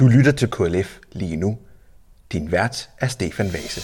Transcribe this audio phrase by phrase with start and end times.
[0.00, 1.58] Du lytter til KLF lige nu.
[2.32, 3.80] Din vært er Stefan Vase.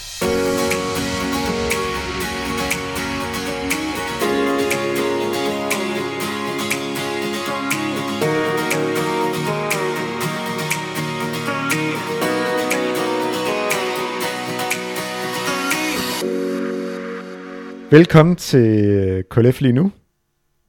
[17.91, 19.93] Velkommen til øh, KLF lige nu.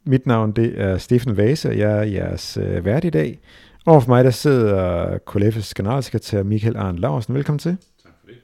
[0.05, 3.39] Mit navn det er Stefan Vase, og jeg er jeres øh, vært i dag.
[3.87, 7.33] Over for mig der sidder KLF's generalsekretær Michael Arndt Larsen.
[7.33, 7.77] Velkommen til.
[8.03, 8.37] Tak for det.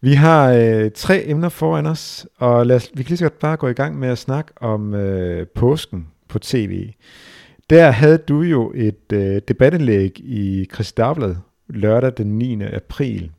[0.00, 3.38] Vi har øh, tre emner foran os, og lad os, vi kan lige så godt
[3.38, 6.92] bare gå i gang med at snakke om øh, påsken på tv.
[7.70, 10.94] Der havde du jo et øh, debatindlæg i Chris
[11.68, 12.62] lørdag den 9.
[12.62, 13.30] april,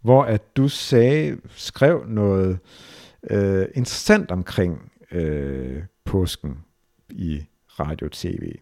[0.00, 2.58] hvor at du sagde, skrev noget
[3.30, 6.58] øh, interessant omkring øh, påsken
[7.10, 7.42] i
[7.80, 8.52] radio-tv.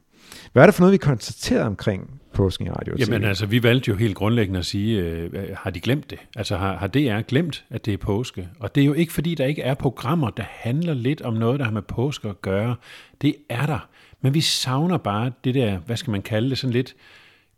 [0.53, 2.95] Hvad er det for noget, vi konstaterer omkring påsken i radio?
[2.99, 6.19] Jamen altså, vi valgte jo helt grundlæggende at sige, øh, har de glemt det?
[6.37, 8.49] Altså har, har DR glemt, at det er påske?
[8.61, 11.59] Og det er jo ikke fordi, der ikke er programmer, der handler lidt om noget,
[11.59, 12.77] der har med påske at gøre.
[13.23, 13.89] Det er der.
[14.21, 16.95] Men vi savner bare det der, hvad skal man kalde det, sådan lidt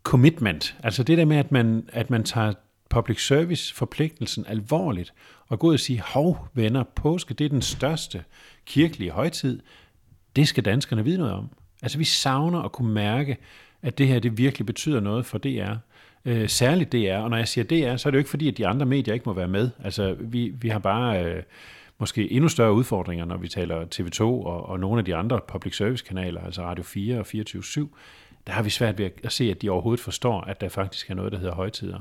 [0.03, 0.77] commitment.
[0.83, 2.53] Altså det der med, at man, at man tager
[2.91, 5.13] public service forpligtelsen alvorligt,
[5.49, 8.25] og gå ud og sige, hov venner, påske det er den største
[8.67, 9.61] kirkelige højtid,
[10.37, 11.51] det skal danskerne vide noget om.
[11.83, 13.37] Altså vi savner at kunne mærke,
[13.83, 15.75] at det her det virkelig betyder noget for DR.
[16.25, 18.59] Øh, særligt DR, og når jeg siger DR, så er det jo ikke fordi, at
[18.59, 19.71] de andre medier ikke må være med.
[19.85, 21.43] Altså vi, vi har bare øh,
[21.99, 25.77] måske endnu større udfordringer, når vi taler TV2 og, og nogle af de andre public
[25.77, 27.87] service kanaler, altså Radio 4 og 24-7,
[28.47, 31.15] der har vi svært ved at se, at de overhovedet forstår, at der faktisk er
[31.15, 32.01] noget, der hedder højtider.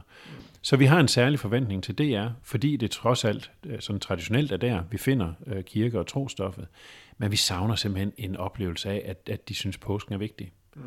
[0.62, 4.52] Så vi har en særlig forventning til DR, fordi det trods alt øh, sådan traditionelt
[4.52, 6.68] er der, vi finder øh, kirke og trostoffet.
[7.20, 10.52] Men vi savner simpelthen en oplevelse af, at, at de synes, påsken er vigtig.
[10.76, 10.82] Mm.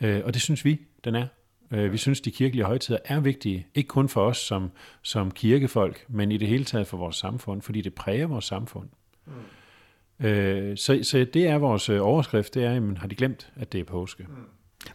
[0.00, 1.26] Øh, og det synes vi, den er.
[1.70, 4.70] Øh, vi synes, de kirkelige højtider er vigtige, ikke kun for os som,
[5.02, 8.88] som kirkefolk, men i det hele taget for vores samfund, fordi det præger vores samfund.
[9.26, 10.26] Mm.
[10.26, 13.72] Øh, så, så det er vores øh, overskrift, det er, jamen, har de glemt, at
[13.72, 14.22] det er påske?
[14.28, 14.34] Mm.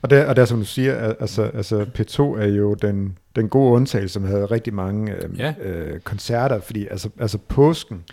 [0.01, 3.71] Og der, og der som du siger, altså, altså P2 er jo den, den gode
[3.71, 5.53] undtagelse, som havde rigtig mange øh, ja.
[5.61, 8.03] øh, koncerter, fordi altså, altså påsken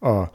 [0.00, 0.34] og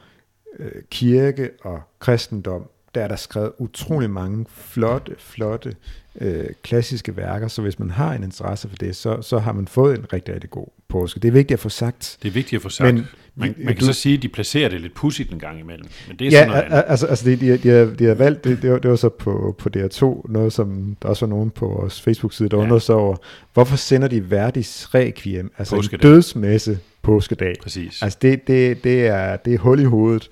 [0.59, 5.75] øh, kirke og kristendom, der er der skrevet utrolig mange flotte, flotte
[6.21, 9.67] øh, klassiske værker, så hvis man har en interesse for det, så, så har man
[9.67, 11.19] fået en rigtig, rigtig god påske.
[11.19, 12.17] Det er vigtigt at få sagt.
[12.23, 12.93] Det er vigtigt at få sagt.
[12.93, 15.59] Men, man, man kan du, så sige, at de placerer det lidt pudsigt en gang
[15.59, 18.13] imellem, men det er ja, sådan noget altså, altså de, de, de, har, de har
[18.13, 21.29] valgt, det, det, var, det var så på, på DR2, noget som der også var
[21.35, 22.63] nogen på vores Facebook-side, der ja.
[22.63, 23.15] undrede sig over,
[23.53, 26.09] hvorfor sender de Verdis Requiem, altså påskedag.
[26.09, 27.53] en dødsmesse påskedag?
[27.61, 28.01] Præcis.
[28.01, 30.29] Altså det, det, det, er, det er hul i hovedet.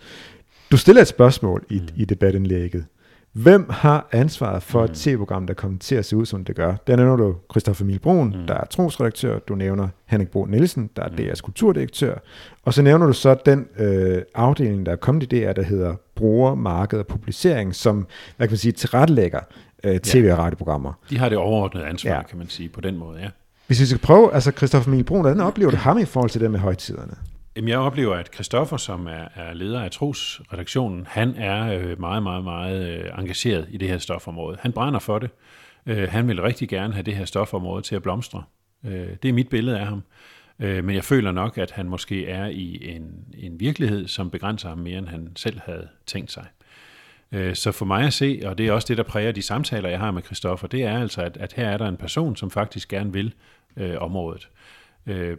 [0.71, 1.87] Du stiller et spørgsmål i, mm.
[1.95, 2.85] i debatindlægget.
[3.33, 4.91] Hvem har ansvaret for mm.
[4.91, 6.75] et tv-program, der kommer til at se ud, som det gør?
[6.87, 8.47] Der nævner du Christoffer Emil Brun, mm.
[8.47, 9.39] der er trosredaktør.
[9.39, 11.15] Du nævner Henrik Bro Nielsen, der er mm.
[11.15, 12.15] DR's kulturdirektør.
[12.63, 15.95] Og så nævner du så den øh, afdeling, der er kommet i DR, der hedder
[16.15, 18.07] Bruger, Marked og Publicering, som,
[18.37, 19.39] hvad kan man sige, tilrettelægger
[19.83, 20.93] øh, tv- og radioprogrammer.
[21.09, 22.23] De har det overordnede ansvar, ja.
[22.23, 23.29] kan man sige, på den måde, ja.
[23.67, 26.41] Hvis vi skal prøve, altså Christoffer Emil Brun, hvordan oplever du ham i forhold til
[26.41, 27.13] det med højtiderne?
[27.55, 32.23] Jamen, jeg oplever, at Christoffer, som er, er leder af trosredaktionen, han er øh, meget,
[32.23, 34.57] meget, meget øh, engageret i det her stofområde.
[34.61, 35.29] Han brænder for det.
[35.85, 38.43] Øh, han vil rigtig gerne have det her stofområde til at blomstre.
[38.85, 40.03] Øh, det er mit billede af ham.
[40.59, 44.69] Øh, men jeg føler nok, at han måske er i en, en virkelighed, som begrænser
[44.69, 46.45] ham mere, end han selv havde tænkt sig.
[47.31, 49.89] Øh, så for mig at se, og det er også det, der præger de samtaler,
[49.89, 52.51] jeg har med Christoffer, det er altså, at, at her er der en person, som
[52.51, 53.33] faktisk gerne vil
[53.77, 54.71] øh, området øh,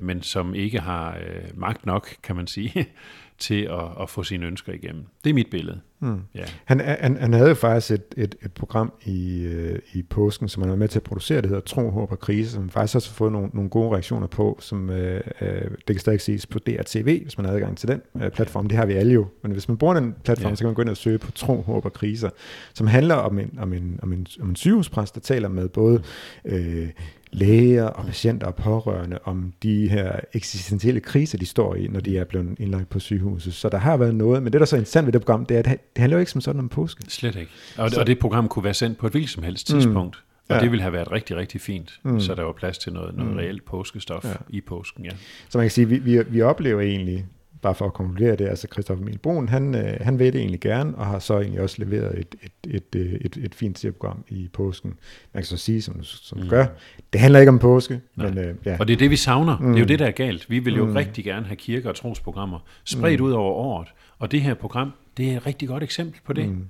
[0.01, 2.87] men som ikke har øh, magt nok, kan man sige,
[3.39, 5.05] til at, at få sine ønsker igennem.
[5.25, 5.81] Det er mit billede.
[6.01, 6.21] Mm.
[6.35, 6.45] Ja.
[6.65, 10.63] Han, han, han havde jo faktisk et, et, et program i, øh, i påsken, som
[10.63, 13.11] han var med til at producere, det hedder Tro, Håb og Krise, som faktisk også
[13.11, 16.59] har fået nogle, nogle gode reaktioner på, som øh, øh, det kan stadig ses på
[16.59, 18.67] DRTV, hvis man har adgang til den øh, platform.
[18.67, 19.27] Det har vi alle jo.
[19.43, 20.57] Men hvis man bruger den platform, ja.
[20.57, 22.31] så kan man gå ind og søge på Tro, Håb og Kriser,
[22.75, 26.03] som handler om en, om en, om en, om en sygehuspræst, der taler med både
[26.45, 26.89] øh,
[27.33, 32.19] læger og patienter og pårørende om de her eksistentielle kriser, de står i, når de
[32.19, 33.55] er blevet indlagt på sygehuset.
[33.55, 35.55] Så der har været noget, men det der er så interessant ved det program, det
[35.55, 37.03] er, at det handler jo ikke som sådan om påske.
[37.09, 37.53] Slet ikke.
[37.79, 40.17] Og, så, og det program kunne være sendt på et hvilket som helst tidspunkt.
[40.17, 40.33] Mm.
[40.49, 40.63] Og ja.
[40.63, 42.21] det ville have været rigtig, rigtig fint, mm.
[42.21, 43.39] så der var plads til noget, noget mm.
[43.39, 44.35] reelt påskestof ja.
[44.49, 45.05] i påsken.
[45.05, 45.11] Ja.
[45.49, 47.27] Så man kan sige, vi, vi, vi oplever egentlig
[47.63, 50.61] bare for at konkludere det, altså Christoffer Emil Brun, han, øh, han vil det egentlig
[50.61, 54.25] gerne, og har så egentlig også leveret et, et, et, et, et, et fint program
[54.29, 54.95] i påsken.
[55.35, 56.49] Man kan så sige, som, som mm.
[56.49, 56.67] gør,
[57.13, 58.01] det handler ikke om påske.
[58.15, 58.77] Men, øh, ja.
[58.81, 59.59] Og det er det, vi savner.
[59.59, 59.67] Mm.
[59.67, 60.51] Det er jo det, der er galt.
[60.51, 60.93] Vi vil jo mm.
[60.93, 63.27] rigtig gerne have kirke- og trosprogrammer spredt mm.
[63.27, 63.89] ud over året,
[64.19, 66.49] og det her program, det er et rigtig godt eksempel på det.
[66.49, 66.69] Mm.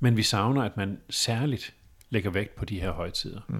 [0.00, 1.74] Men vi savner, at man særligt
[2.10, 3.40] lægger vægt på de her højtider.
[3.48, 3.56] Mm.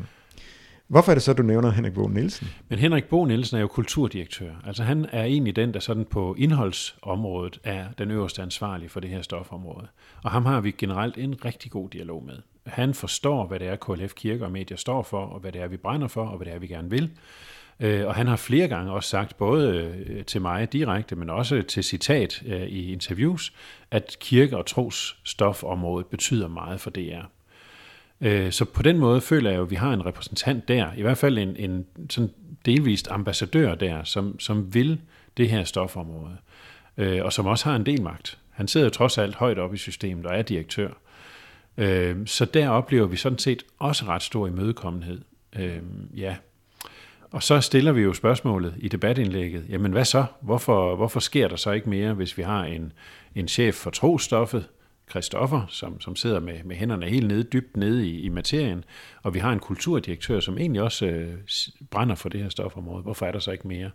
[0.89, 2.49] Hvorfor er det så, du nævner Henrik Bo Nielsen?
[2.69, 4.51] Men Henrik Bo Nielsen er jo kulturdirektør.
[4.67, 9.11] Altså han er egentlig den, der sådan på indholdsområdet er den øverste ansvarlige for det
[9.11, 9.87] her stofområde.
[10.25, 12.35] Og ham har vi generelt en rigtig god dialog med.
[12.67, 15.69] Han forstår, hvad det er, KLF Kirke og Medier står for, og hvad det er,
[15.69, 17.11] vi brænder for, og hvad det er, vi gerne vil.
[17.81, 19.75] Øh, og han har flere gange også sagt, både
[20.07, 23.53] øh, til mig direkte, men også til citat øh, i interviews,
[23.91, 27.25] at kirke- og trosstofområdet betyder meget for DR.
[28.21, 31.03] Øh, så på den måde føler jeg jo, at vi har en repræsentant der, i
[31.03, 32.31] hvert fald en, en sådan
[32.67, 35.01] delvist ambassadør der, som, som vil
[35.37, 36.37] det her stofområde,
[36.97, 38.39] øh, og som også har en del magt.
[38.51, 40.89] Han sidder jo trods alt højt op i systemet og er direktør.
[41.77, 45.21] Øh, så der oplever vi sådan set også ret stor imødekommenhed.
[46.17, 46.37] Ja,
[47.31, 50.25] og så stiller vi jo spørgsmålet i debatindlægget, jamen hvad så?
[50.41, 52.93] Hvorfor, hvorfor sker der så ikke mere, hvis vi har en,
[53.35, 54.69] en chef for trostoffet,
[55.11, 58.85] Christoffer, som, som sidder med, med hænderne helt nede, dybt nede i, i materien,
[59.23, 61.35] og vi har en kulturdirektør, som egentlig også øh,
[61.91, 63.03] brænder for det her stofområde.
[63.03, 63.91] Hvorfor er der så ikke mere?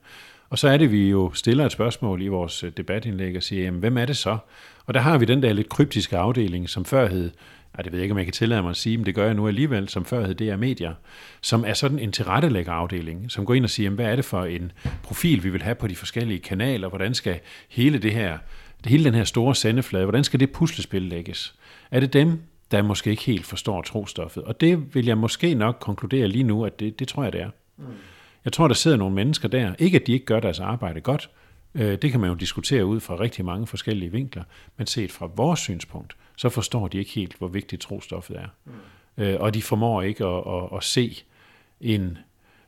[0.49, 3.63] Og så er det, vi jo stiller et spørgsmål i vores øh, debatindlæg og siger,
[3.63, 4.37] jamen, hvem er det så?
[4.85, 7.31] Og der har vi den der lidt kryptiske afdeling, som før hed
[7.77, 9.25] ja, det ved jeg ikke, om jeg kan tillade mig at sige, men det gør
[9.25, 10.93] jeg nu alligevel, som før hed DR Medier,
[11.41, 14.45] som er sådan en tilrettelæggerafdeling, som går ind og siger, jamen, hvad er det for
[14.45, 14.71] en
[15.03, 17.39] profil, vi vil have på de forskellige kanaler, hvordan skal
[17.69, 18.37] hele det her,
[18.85, 21.55] hele den her store sendeflade, hvordan skal det puslespil lægges?
[21.91, 22.41] Er det dem,
[22.71, 24.43] der måske ikke helt forstår trostoffet?
[24.43, 27.41] Og det vil jeg måske nok konkludere lige nu, at det, det tror jeg, det
[27.41, 27.49] er.
[27.77, 27.85] Mm.
[28.45, 31.29] Jeg tror, der sidder nogle mennesker der, ikke at de ikke gør deres arbejde godt,
[31.75, 34.43] øh, det kan man jo diskutere ud fra rigtig mange forskellige vinkler,
[34.77, 38.47] men set fra vores synspunkt, så forstår de ikke helt, hvor vigtigt trostoffet er.
[38.65, 38.71] Mm.
[39.17, 41.23] Øh, og de formår ikke at, at, at se
[41.81, 42.17] en,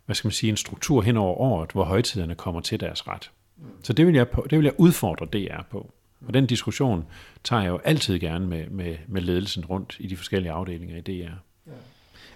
[0.06, 3.32] hvad skal man sige, en struktur hen over året, hvor højtiderne kommer til deres ret.
[3.58, 3.64] Mm.
[3.84, 5.94] Så det vil, jeg, det vil jeg udfordre DR på.
[6.28, 7.06] Og den diskussion
[7.44, 11.02] tager jeg jo altid gerne med, med, med ledelsen rundt i de forskellige afdelinger i
[11.02, 11.30] DR.
[11.68, 11.72] Ja.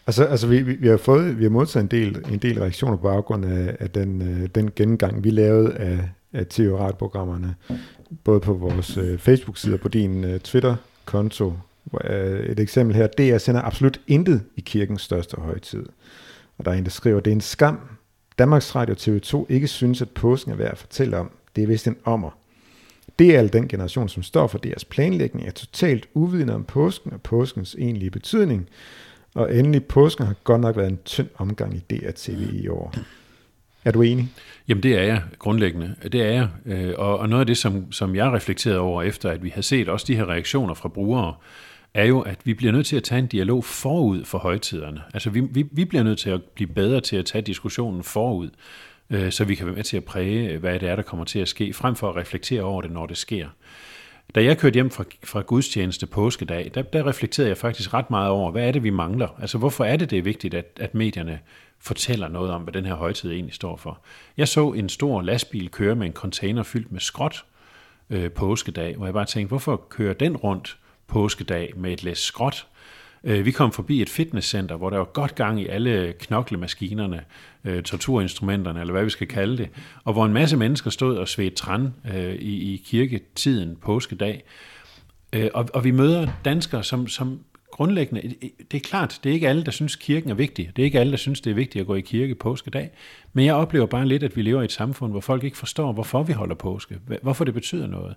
[0.08, 2.98] Altså, altså vi, vi, vi, har fået, vi har modtaget en del, en del reaktioner
[2.98, 7.56] på baggrund af, af den, øh, den gennemgang, vi lavede af, af TV-radioprogrammerne,
[8.24, 11.54] både på vores øh, Facebook-side og på din øh, Twitter konto.
[12.04, 15.86] Øh, et eksempel her, DR sender absolut intet i kirkens største højtid.
[16.58, 17.80] Og der er en, der skriver, det er en skam,
[18.40, 21.32] Danmarks Radio TV2 ikke synes, at påsken er værd at fortælle om.
[21.56, 22.30] Det er vist en ommer.
[23.20, 27.14] Det er al den generation, som står for deres planlægning, er totalt uvidende om påsken
[27.14, 28.70] og påskens egentlige betydning.
[29.36, 32.94] Og endelig, påsken har godt nok været en tynd omgang i DRTV i år.
[33.86, 34.30] Er du enig?
[34.68, 35.96] Jamen det er jeg grundlæggende.
[36.12, 36.48] Det er jeg.
[36.66, 39.62] Øh, og, og noget af det, som, som jeg reflekterede over efter, at vi har
[39.62, 41.34] set også de her reaktioner fra brugere,
[41.94, 45.02] er jo, at vi bliver nødt til at tage en dialog forud for højtiderne.
[45.14, 48.50] Altså vi, vi, vi bliver nødt til at blive bedre til at tage diskussionen forud,
[49.10, 51.26] øh, så vi kan være med til at præge, øh, hvad det er, der kommer
[51.26, 53.48] til at ske, frem for at reflektere over det, når det sker.
[54.36, 58.30] Da jeg kørte hjem fra, fra gudstjeneste påskedag, der, der reflekterede jeg faktisk ret meget
[58.30, 59.28] over, hvad er det, vi mangler?
[59.42, 61.40] Altså hvorfor er det, det er vigtigt, at, at medierne
[61.80, 64.00] fortæller noget om, hvad den her højtid egentlig står for.
[64.38, 67.46] Jeg så en stor lastbil køre med en container fyldt med skråt
[68.10, 70.78] øh, påskedag, hvor jeg bare tænkte, hvorfor kører den rundt
[71.08, 72.68] påskedag med et læs skråt?
[73.24, 77.22] Øh, vi kom forbi et fitnesscenter, hvor der var godt gang i alle knoklemaskinerne,
[77.66, 79.70] øh, torturinstrumenterne, eller hvad vi skal kalde det,
[80.04, 84.44] og hvor en masse mennesker stod og svedte træn øh, i, i kirketiden påskedag.
[85.34, 87.40] Øh, og, og vi møder danskere, som, som
[87.72, 88.36] grundlæggende,
[88.72, 90.72] det er klart, det er ikke alle, der synes, kirken er vigtig.
[90.76, 92.90] Det er ikke alle, der synes, det er vigtigt at gå i kirke påskedag.
[93.34, 95.92] Men jeg oplever bare lidt, at vi lever i et samfund, hvor folk ikke forstår,
[95.92, 97.00] hvorfor vi holder påske.
[97.22, 98.16] Hvorfor det betyder noget.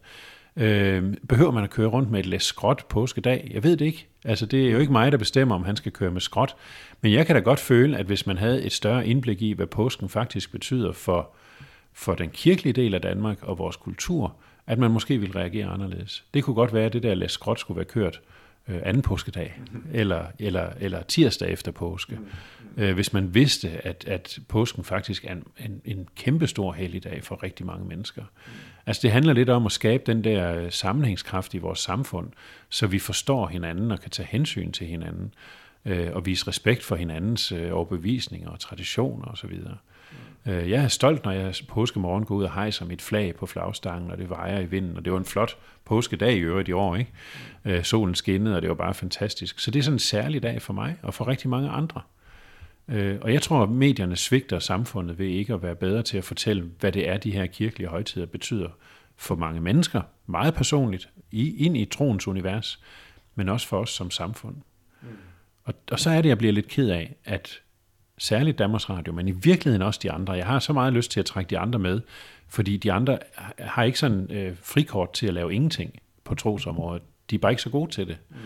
[0.57, 3.51] Øh, behøver man at køre rundt med et læs skråt påskedag?
[3.55, 4.07] Jeg ved det ikke.
[4.25, 6.57] Altså, det er jo ikke mig, der bestemmer, om han skal køre med skråt.
[7.01, 9.67] Men jeg kan da godt føle, at hvis man havde et større indblik i, hvad
[9.67, 11.31] påsken faktisk betyder for,
[11.93, 16.25] for den kirkelige del af Danmark og vores kultur, at man måske ville reagere anderledes.
[16.35, 18.21] Det kunne godt være, at det der læs skråt skulle være kørt
[18.69, 19.61] øh, anden påskedag,
[19.93, 22.19] eller, eller, eller tirsdag efter påske.
[22.77, 27.43] Øh, hvis man vidste, at, at påsken faktisk er en, en, en kæmpestor helligdag for
[27.43, 28.23] rigtig mange mennesker.
[28.87, 32.29] Altså det handler lidt om at skabe den der øh, sammenhængskraft i vores samfund,
[32.69, 35.35] så vi forstår hinanden og kan tage hensyn til hinanden,
[35.85, 39.53] øh, og vise respekt for hinandens øh, overbevisninger og traditioner osv.
[40.47, 44.11] Øh, jeg er stolt, når jeg påskemorgen går ud og hejser mit flag på flagstangen,
[44.11, 46.97] og det vejer i vinden, og det var en flot påskedag i øvrigt i år.
[46.97, 47.11] Ikke?
[47.65, 49.61] Øh, solen skinnede, og det var bare fantastisk.
[49.61, 52.01] Så det er sådan en særlig dag for mig, og for rigtig mange andre
[53.21, 56.71] og jeg tror, at medierne svigter samfundet ved ikke at være bedre til at fortælle,
[56.81, 58.69] hvad det er, de her kirkelige højtider betyder
[59.17, 62.81] for mange mennesker, meget personligt, ind i troens univers,
[63.35, 64.57] men også for os som samfund.
[65.03, 65.09] Mm.
[65.65, 67.61] Og, og så er det, jeg bliver lidt ked af, at
[68.19, 70.33] særligt Danmarks Radio, men i virkeligheden også de andre.
[70.33, 72.01] Jeg har så meget lyst til at trække de andre med,
[72.49, 73.19] fordi de andre
[73.59, 77.03] har ikke sådan øh, frikort til at lave ingenting på trosområdet.
[77.31, 78.19] De er bare ikke så gode til det.
[78.31, 78.37] Mm.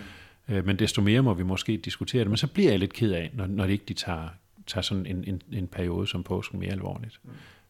[0.48, 2.30] Øh, men desto mere må vi måske diskutere det.
[2.30, 4.28] Men så bliver jeg lidt ked af, når, når det ikke de tager
[4.66, 7.20] tager sådan en, en, en periode som påsken mere alvorligt.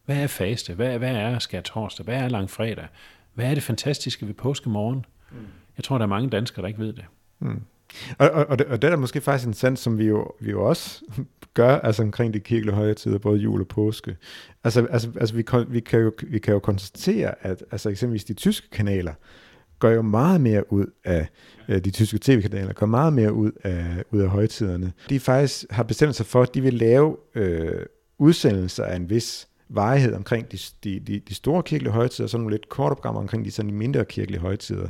[0.05, 0.73] Hvad er faste?
[0.73, 2.03] Hvad, hvad er skær torsdag?
[2.03, 2.87] Hvad er langfredag?
[3.33, 5.05] Hvad er det fantastiske ved påskemorgen?
[5.31, 5.37] Mm.
[5.77, 7.05] Jeg tror, der er mange danskere, der ikke ved det.
[7.39, 7.61] Mm.
[8.17, 10.51] Og, og, og, det, og det er måske faktisk en sand, som vi jo, vi
[10.51, 11.01] jo også
[11.53, 14.17] gør, altså omkring de kirkelige højtider, både jul og påske.
[14.63, 18.23] Altså, altså, altså vi, kan, vi, kan jo, vi kan jo konstatere, at altså eksempelvis
[18.23, 19.13] de tyske kanaler,
[19.79, 21.27] gør jo meget mere ud af
[21.69, 24.93] øh, de tyske tv-kanaler, gør meget mere ud af, ud af højtiderne.
[25.09, 27.85] De faktisk har bestemt sig for, at de vil lave øh,
[28.17, 32.41] udsendelser af en vis varighed omkring de, de, de, de store kirkelige højtider, og sådan
[32.41, 34.87] nogle lidt korte programmer omkring de, sådan de mindre kirkelige højtider.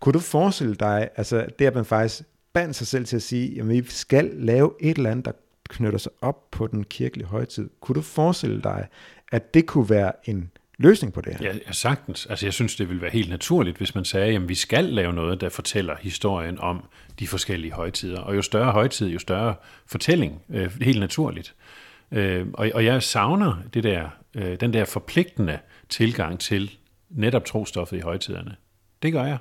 [0.00, 3.60] Kunne du forestille dig, altså det at man faktisk bandt sig selv til at sige,
[3.60, 5.32] at vi skal lave et eller andet, der
[5.68, 7.68] knytter sig op på den kirkelige højtid.
[7.80, 8.86] Kunne du forestille dig,
[9.32, 11.54] at det kunne være en løsning på det her?
[11.66, 12.26] Ja, sagtens.
[12.26, 15.12] Altså, jeg synes, det ville være helt naturligt, hvis man sagde, at vi skal lave
[15.12, 16.84] noget, der fortæller historien om
[17.18, 18.20] de forskellige højtider.
[18.20, 19.54] Og jo større højtid, jo større
[19.86, 20.42] fortælling.
[20.50, 21.54] Øh, helt naturligt.
[22.12, 26.70] Øh, og, og jeg savner det der, øh, den der forpligtende tilgang til
[27.10, 28.56] netop trostoffet i højtiderne.
[29.02, 29.38] Det gør jeg.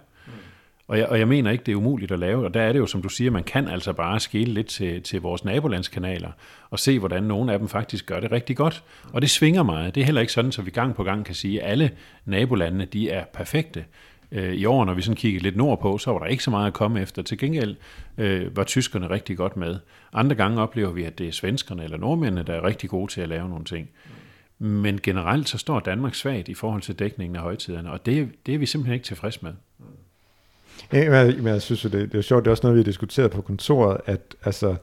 [0.87, 2.79] Og jeg, og jeg mener ikke, det er umuligt at lave, og der er det
[2.79, 6.31] jo, som du siger, man kan altså bare skille lidt til, til vores nabolandskanaler,
[6.69, 8.83] og se, hvordan nogle af dem faktisk gør det rigtig godt.
[9.13, 9.95] Og det svinger meget.
[9.95, 11.91] Det er heller ikke sådan, så vi gang på gang kan sige, at alle
[12.25, 13.85] nabolandene, de er perfekte.
[14.31, 16.67] Øh, I år, når vi sådan kiggede lidt nordpå, så var der ikke så meget
[16.67, 17.21] at komme efter.
[17.21, 17.75] Til gengæld
[18.17, 19.79] øh, var tyskerne rigtig godt med.
[20.13, 23.21] Andre gange oplever vi, at det er svenskerne eller nordmændene, der er rigtig gode til
[23.21, 23.89] at lave nogle ting.
[24.59, 28.53] Men generelt så står Danmark svagt i forhold til dækningen af højtiderne, og det, det
[28.53, 29.53] er vi simpelthen ikke tilfreds med.
[30.93, 32.85] Ja, men jeg synes jo, det, det er sjovt, det er også noget, vi har
[32.85, 34.75] diskuteret på kontoret, at altså,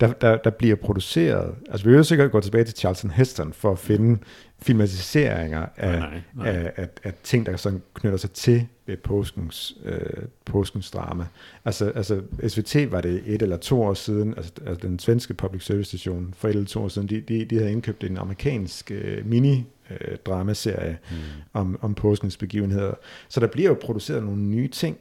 [0.00, 3.52] der, der, der bliver produceret, altså vi vil jo sikkert gå tilbage til Charlton Heston
[3.52, 4.18] for at finde
[4.62, 6.48] filmatiseringer af, nej, nej.
[6.48, 10.00] Af, af, af ting, der sådan knytter sig til ved påskens, øh,
[10.44, 11.26] påskens drama.
[11.64, 15.64] Altså, altså SVT var det et eller to år siden, altså, altså den svenske public
[15.64, 18.90] service station for et eller to år siden, de, de, de havde indkøbt en amerikansk
[18.90, 21.16] øh, mini øh, dramaserie mm.
[21.52, 22.94] om, om påskens begivenheder.
[23.28, 24.98] Så der bliver jo produceret nogle nye ting,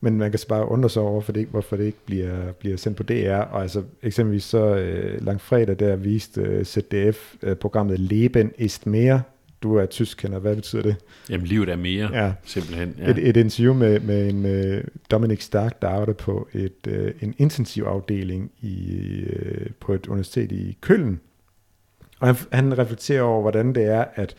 [0.00, 2.52] men man kan så bare undre sig over, hvorfor det ikke, hvorfor det ikke bliver,
[2.52, 3.36] bliver sendt på DR.
[3.36, 9.20] Og altså eksempelvis så øh, lang fredag, der viste øh, ZDF-programmet øh, Leben ist mehr.
[9.62, 10.96] Du er tysk kender, hvad betyder det?
[11.30, 12.32] Jamen, livet er mere, ja.
[12.44, 12.94] simpelthen.
[12.98, 13.10] Ja.
[13.10, 17.34] Et, et interview med, med en øh, Dominic Stark, der arbejder på et, øh, en
[17.38, 21.20] intensivafdeling i, øh, på et universitet i Køln.
[22.20, 24.34] Og han, han reflekterer over, hvordan det er, at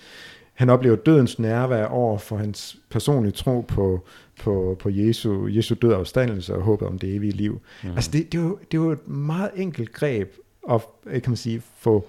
[0.58, 4.06] han oplever dødens nærvær over for hans personlige tro på,
[4.40, 7.62] på, på Jesu, Jesu død og opstandelse og håbet om det evige liv.
[7.84, 7.90] Mm.
[7.90, 10.34] Altså det, det, er jo, det er jo et meget enkelt greb
[10.70, 12.08] at kan man sige, få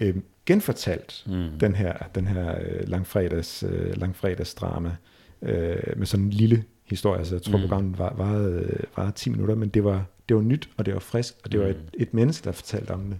[0.00, 1.58] øh, genfortalt mm.
[1.60, 4.96] den her, den her øh, langfredags, øh, langfredagsdrama
[5.42, 7.18] øh, med sådan en lille historie.
[7.18, 7.62] Altså, jeg tror, mm.
[7.62, 8.62] programmet var, var,
[8.96, 11.60] var 10 minutter, men det var, det var nyt, og det var frisk, og det
[11.60, 11.64] mm.
[11.64, 13.18] var et, et menneske, der fortalte om det.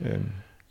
[0.00, 0.20] Øh.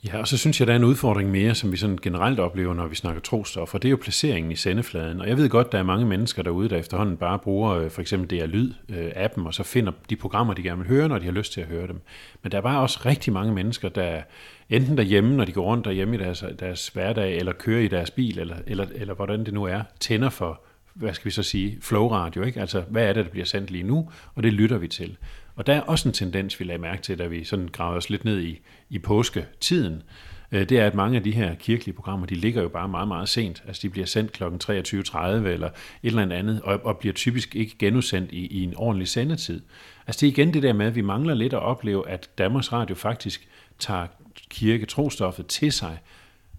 [0.06, 2.74] Ja, og så synes jeg, der er en udfordring mere, som vi sådan generelt oplever,
[2.74, 5.22] når vi snakker trostof, og det er jo placeringen i sendefladen.
[5.22, 8.02] Og jeg ved godt, der er mange mennesker derude, der efterhånden bare bruger øh, for
[8.02, 11.26] eksempel DR Lyd-appen, øh, og så finder de programmer, de gerne vil høre, når de
[11.26, 12.02] har lyst til at høre dem.
[12.44, 14.22] Men der er bare også rigtig mange mennesker, der
[14.70, 18.12] enten derhjemme, når de går rundt derhjemme i deres, deres hverdag, eller kører i deres
[18.12, 20.62] bil, eller, eller, eller hvordan det nu er, tænder for,
[20.94, 22.62] hvad skal vi så sige, flow radio, ikke?
[22.62, 24.10] Altså, hvad er det, der bliver sendt lige nu?
[24.36, 25.18] Og det lytter vi til.
[25.60, 28.10] Og der er også en tendens, vi lagde mærke til, da vi sådan gravede os
[28.10, 30.04] lidt ned i, i påsketiden,
[30.52, 33.08] øh, det er, at mange af de her kirkelige programmer, de ligger jo bare meget,
[33.08, 33.64] meget sent.
[33.68, 34.44] Altså de bliver sendt kl.
[34.44, 35.74] 23.30 eller et
[36.04, 39.62] eller andet, og, og bliver typisk ikke genudsendt i, i en ordentlig sendetid.
[40.08, 42.74] Altså det er igen det der med, at vi mangler lidt at opleve, at Danmarks
[42.74, 43.48] Radio faktisk
[43.80, 44.08] tager
[44.50, 45.98] kirke trostoffet til sig,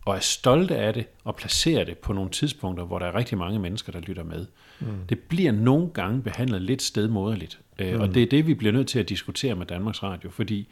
[0.04, 3.38] og er stolte af det, og placerer det på nogle tidspunkter, hvor der er rigtig
[3.38, 4.46] mange mennesker, der lytter med.
[4.80, 4.86] Mm.
[5.08, 8.00] Det bliver nogle gange behandlet lidt stedmoderligt, øh, mm.
[8.00, 10.68] og det er det, vi bliver nødt til at diskutere med Danmarks Radio, fordi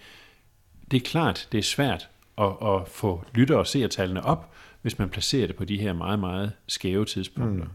[0.91, 5.09] det er klart, det er svært at, at få lytter- og seertallene op, hvis man
[5.09, 7.65] placerer det på de her meget, meget skæve tidspunkter.
[7.65, 7.71] Mm.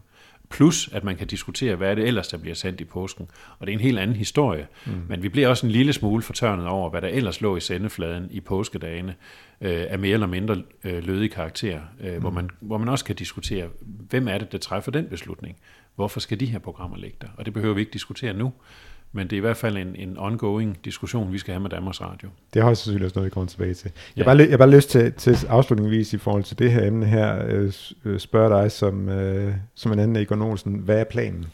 [0.50, 3.28] Plus, at man kan diskutere, hvad er det ellers, der bliver sendt i påsken.
[3.58, 4.66] Og det er en helt anden historie.
[4.86, 4.92] Mm.
[5.08, 8.28] Men vi bliver også en lille smule fortørnet over, hvad der ellers lå i sendefladen
[8.30, 9.14] i påskedagene,
[9.60, 12.20] øh, af mere eller mindre øh, lødige karakter, øh, mm.
[12.20, 15.56] hvor, man, hvor man også kan diskutere, hvem er det, der træffer den beslutning?
[15.94, 17.28] Hvorfor skal de her programmer ligge der?
[17.36, 18.52] Og det behøver vi ikke diskutere nu.
[19.16, 22.00] Men det er i hvert fald en, en ongoing diskussion, vi skal have med Danmarks
[22.00, 22.28] Radio.
[22.54, 23.90] Det har også selvfølgelig også noget, vi kommer tilbage til.
[23.94, 24.00] Ja.
[24.16, 27.06] Jeg har bare, jeg bare lyst til, til afslutningsvis i forhold til det her emne
[27.06, 27.72] her, øh,
[28.04, 31.46] øh spørge dig som, øh, som en anden Egon Olsen, hvad er planen?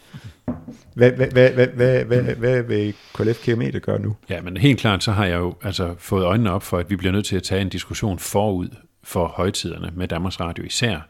[0.95, 4.17] Hvad, hvad, hvad, hvad, hvad, hvad, hvad vil KLF Kilometer gøre nu?
[4.29, 6.97] Ja, men helt klart, så har jeg jo altså fået øjnene op for, at vi
[6.97, 8.69] bliver nødt til at tage en diskussion forud
[9.02, 11.00] for højtiderne med Danmarks Radio især,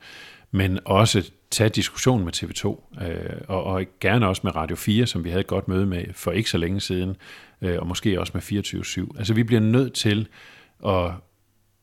[0.51, 2.67] men også tage diskussion med TV2,
[3.05, 6.05] øh, og, og gerne også med Radio 4, som vi havde et godt møde med
[6.13, 7.17] for ikke så længe siden,
[7.63, 8.43] øh, og måske også med
[9.13, 9.19] 24-7.
[9.19, 10.29] Altså vi bliver nødt til
[10.87, 11.13] at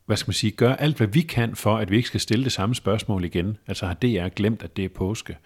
[0.06, 2.44] hvad skal man sige, gøre alt, hvad vi kan for, at vi ikke skal stille
[2.44, 3.56] det samme spørgsmål igen.
[3.66, 5.36] Altså har DR glemt, at det er påske?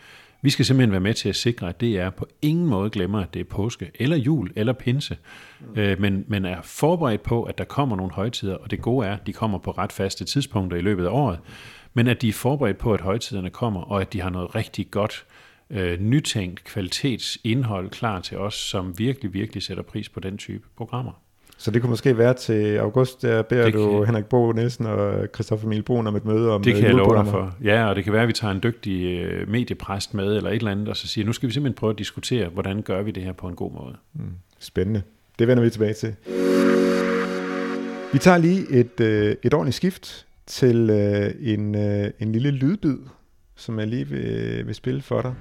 [0.43, 3.35] Vi skal simpelthen være med til at sikre, at DR på ingen måde glemmer, at
[3.35, 5.17] det er påske, eller jul, eller pinse,
[5.61, 5.81] mm.
[5.81, 9.13] øh, men, men er forberedt på, at der kommer nogle højtider, og det gode er,
[9.13, 11.39] at de kommer på ret faste tidspunkter i løbet af året,
[11.95, 14.91] men at de er forberedt på, at højtiderne kommer, og at de har noget rigtig
[14.91, 15.25] godt
[15.71, 21.13] øh, nytænkt kvalitetsindhold klar til os, som virkelig, virkelig sætter pris på den type programmer.
[21.59, 24.07] Så det kunne måske være til august, der beder det du kan...
[24.07, 27.17] Henrik Bo Nielsen og Christoffer Emil Brun om et møde om Det kan jeg love
[27.17, 27.55] dig for.
[27.65, 30.57] Ja, og det kan være, at vi tager en dygtig øh, mediepræst med, eller et
[30.57, 33.11] eller andet, og så siger, nu skal vi simpelthen prøve at diskutere, hvordan gør vi
[33.11, 33.97] det her på en god måde.
[34.13, 34.23] Mm,
[34.59, 35.03] spændende.
[35.39, 36.15] Det vender vi tilbage til.
[38.13, 42.97] Vi tager lige et, øh, et ordentligt skift til øh, en, øh, en lille lydbid,
[43.57, 45.35] som jeg lige vil, øh, vil spille for dig.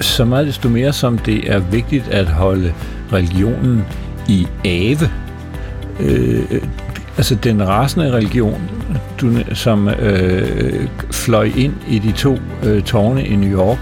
[0.00, 2.74] Så meget desto mere som det er vigtigt at holde
[3.12, 3.82] religionen
[4.28, 5.10] i ave.
[6.00, 6.62] Øh,
[7.16, 8.70] altså den rasende religion,
[9.20, 13.78] du, som øh, fløj ind i de to øh, tårne i New York,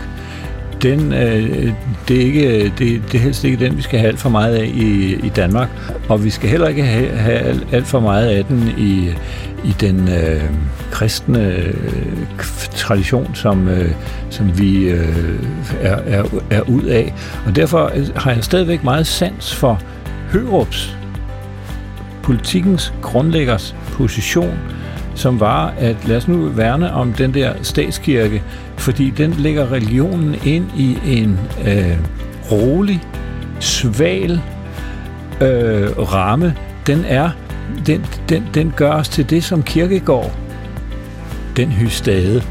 [0.83, 1.73] den, øh,
[2.09, 4.55] det, er ikke, det, det er helst ikke den, vi skal have alt for meget
[4.55, 5.69] af i, i Danmark,
[6.09, 9.11] og vi skal heller ikke have, have alt for meget af den i,
[9.64, 10.50] i den øh,
[10.90, 11.75] kristne øh,
[12.76, 13.90] tradition, som, øh,
[14.31, 15.38] som vi øh,
[15.81, 17.14] er, er, er ud af.
[17.47, 19.81] Og derfor øh, har jeg stadigvæk meget sans for
[20.33, 20.97] Hørups,
[22.23, 24.59] politikens grundlæggers position,
[25.14, 28.42] som var, at lad os nu værne om den der statskirke,
[28.76, 31.97] fordi den lægger religionen ind i en øh,
[32.52, 33.02] rolig,
[33.61, 34.40] sval
[35.40, 36.54] øh, ramme.
[36.87, 37.31] Den er,
[37.87, 40.33] den, den, den gør os til det, som kirkegård,
[41.57, 42.43] den hystade,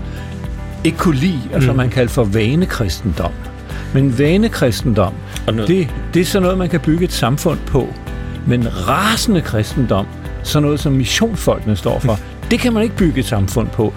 [0.83, 1.77] ikke kunne lide, altså mm.
[1.77, 3.31] man kalder for vanekristendom.
[3.93, 5.13] Men vanekristendom,
[5.47, 7.87] det, det er sådan noget, man kan bygge et samfund på.
[8.47, 10.05] Men rasende kristendom,
[10.43, 12.15] sådan noget som missionsfolkene står for,
[12.51, 13.93] det kan man ikke bygge et samfund på.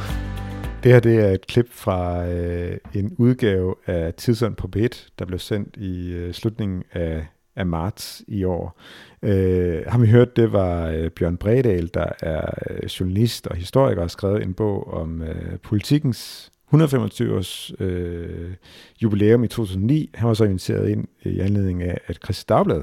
[0.85, 5.25] Det her det er et klip fra øh, en udgave af Tidsånd på B1, der
[5.25, 8.81] blev sendt i øh, slutningen af, af marts i år.
[9.23, 13.97] Øh, har vi hørt, det var øh, Bjørn Bredal, der er øh, journalist og historiker,
[13.97, 18.55] og har skrevet en bog om øh, politikens 125 års øh,
[19.03, 20.11] jubilæum i 2009.
[20.15, 22.83] Han var så inviteret ind i anledning af, at Christi Dagblad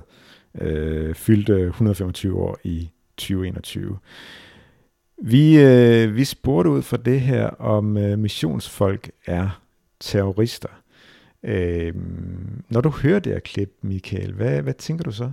[0.61, 3.97] øh, fyldte 125 år i 2021.
[5.23, 9.61] Vi, øh, vi spurgte ud fra det her, om øh, missionsfolk er
[9.99, 10.80] terrorister.
[11.43, 11.93] Øh,
[12.69, 15.31] når du hører det her klip, Michael, hvad, hvad tænker du så?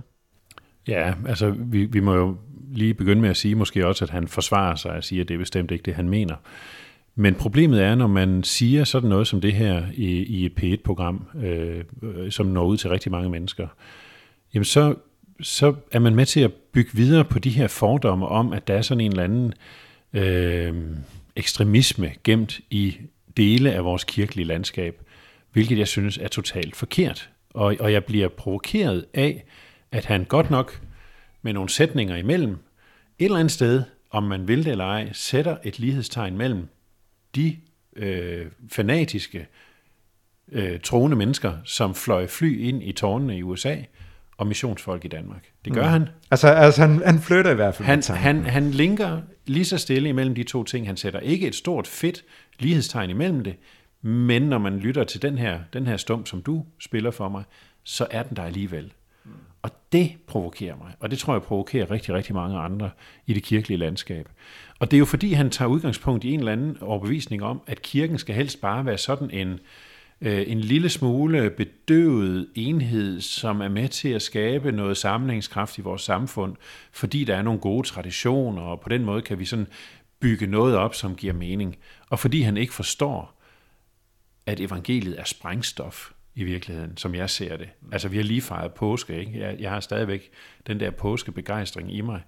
[0.87, 2.37] Ja, altså vi, vi må jo
[2.71, 5.33] lige begynde med at sige måske også, at han forsvarer sig og siger, at det
[5.33, 6.35] er bestemt ikke det, han mener.
[7.15, 11.27] Men problemet er, når man siger sådan noget som det her i, i et P1-program,
[11.43, 13.67] øh, øh, som når ud til rigtig mange mennesker,
[14.53, 14.95] jamen så
[15.41, 18.73] så er man med til at bygge videre på de her fordomme om, at der
[18.73, 19.53] er sådan en eller anden
[20.13, 20.73] øh,
[21.35, 22.97] ekstremisme gemt i
[23.37, 25.01] dele af vores kirkelige landskab,
[25.51, 27.29] hvilket jeg synes er totalt forkert.
[27.53, 29.45] Og, og jeg bliver provokeret af,
[29.91, 30.81] at han godt nok
[31.41, 32.51] med nogle sætninger imellem,
[33.19, 36.67] et eller andet sted, om man vil det eller ej, sætter et lighedstegn mellem
[37.35, 37.57] de
[37.95, 39.47] øh, fanatiske
[40.51, 43.75] øh, troende mennesker, som fløj fly ind i tårnene i USA,
[44.37, 45.45] og missionsfolk i Danmark.
[45.65, 45.89] Det gør mm.
[45.89, 46.07] han.
[46.31, 47.85] Altså, altså han, han flytter i hvert fald.
[47.85, 50.87] Han, han, han linker lige så stille imellem de to ting.
[50.87, 52.23] Han sætter ikke et stort fedt
[52.59, 53.55] lighedstegn imellem det,
[54.01, 57.43] men når man lytter til den her, den her stump, som du spiller for mig,
[57.83, 58.93] så er den der alligevel.
[59.25, 59.31] Mm.
[59.61, 62.89] Og det provokerer mig, og det tror jeg provokerer rigtig, rigtig mange andre
[63.25, 64.29] i det kirkelige landskab.
[64.79, 67.81] Og det er jo fordi, han tager udgangspunkt i en eller anden overbevisning om, at
[67.81, 69.59] kirken skal helst bare være sådan en,
[70.21, 75.81] øh, en lille smule bedøvet enhed, som er med til at skabe noget sammenhængskraft i
[75.81, 76.55] vores samfund,
[76.91, 79.67] fordi der er nogle gode traditioner, og på den måde kan vi sådan
[80.19, 81.77] bygge noget op, som giver mening.
[82.09, 83.38] Og fordi han ikke forstår,
[84.49, 87.69] at evangeliet er sprængstof i virkeligheden, som jeg ser det.
[87.91, 89.39] Altså, vi har lige fejret påske, ikke?
[89.39, 90.31] Jeg, jeg har stadigvæk
[90.67, 92.21] den der påskebegejstring i mig.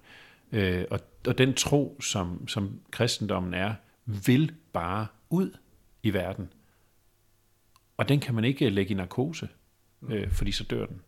[0.52, 5.56] Øh, og, og den tro, som, som kristendommen er, vil bare ud
[6.02, 6.52] i verden.
[7.96, 9.48] Og den kan man ikke lægge i narkose,
[10.08, 11.00] øh, fordi så dør den.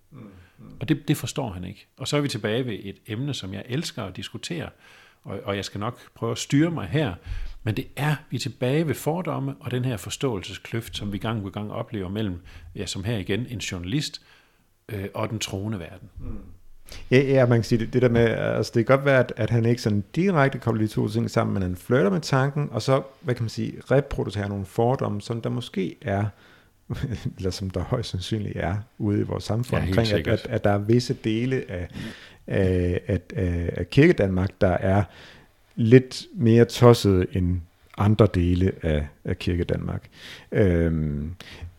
[0.81, 1.87] Og det, det forstår han ikke.
[1.97, 4.71] Og så er vi tilbage ved et emne, som jeg elsker at diskutere,
[5.23, 7.15] og, og jeg skal nok prøve at styre mig her,
[7.65, 11.43] men det er, vi er tilbage ved fordomme og den her forståelseskløft, som vi gang
[11.43, 12.41] på gang oplever mellem,
[12.77, 14.23] ja, som her igen, en journalist
[14.89, 16.09] øh, og den troende verden.
[16.21, 16.39] Mm.
[17.11, 19.33] Ja, ja, man kan sige det, det der med, altså det kan godt være, at,
[19.37, 22.69] at han ikke sådan direkte kobler de to ting sammen, men han flytter med tanken,
[22.71, 26.25] og så, hvad kan man sige, reproducerer nogle fordomme, som der måske er
[27.37, 30.65] eller som der højst sandsynligt er ude i vores samfund, ja, omkring, at, at, at
[30.65, 31.89] der er visse dele af,
[32.47, 35.05] af, af, af, af kirkedanmark, der er
[35.77, 37.61] lidt mere tosset end
[37.99, 40.09] andre dele af, af Kirke Danmark.
[40.53, 41.31] Øhm,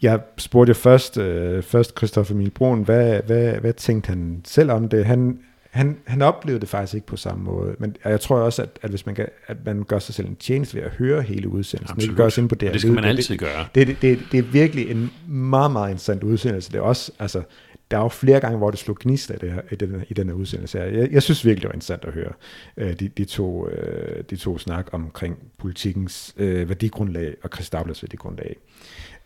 [0.01, 4.89] jeg spurgte jo først, øh, først Christoffer Milbroen, hvad, hvad, hvad tænkte han selv om
[4.89, 5.05] det?
[5.05, 8.69] Han, han, han oplevede det faktisk ikke på samme måde, men jeg tror også, at,
[8.81, 11.47] at hvis man, kan, at man gør sig selv en tjeneste ved at høre hele
[11.47, 12.09] udsendelsen, Absolut.
[12.09, 13.65] det gør os ind på det, det skal man altid det, gøre.
[13.75, 16.71] Det, det, det, det er virkelig en meget, meget interessant udsendelse.
[16.71, 17.41] Det er også, altså,
[17.91, 20.13] der er jo flere gange, hvor det slog gnist af det her, i, den, i
[20.13, 20.79] den her udsendelse.
[20.79, 22.31] Jeg, jeg synes virkelig, det var interessant at høre
[22.77, 28.55] øh, de, de, to, øh, de to snak omkring politikens øh, værdigrundlag og Christablers værdigrundlag.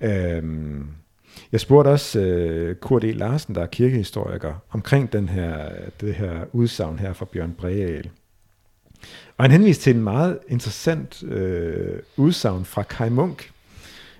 [0.01, 0.43] Øh,
[1.51, 3.11] jeg spurgte også øh, Kurt E.
[3.11, 5.69] Larsen, der er kirkehistoriker, omkring den her,
[6.01, 8.09] det her udsagn her fra Bjørn Breal.
[9.37, 13.51] Og han henviste til en meget interessant øh, udsagn fra Kai Munk,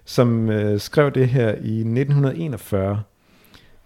[0.05, 3.03] som øh, skrev det her i 1941.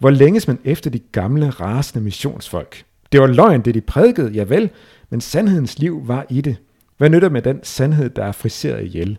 [0.04, 2.84] Hvor længes man efter de gamle, rasende missionsfolk?
[3.12, 4.70] Det var løgn, det de prædikede, ja vel,
[5.10, 6.56] men sandhedens liv var i det.
[6.96, 9.18] Hvad nytter med den sandhed, der er friseret ihjel?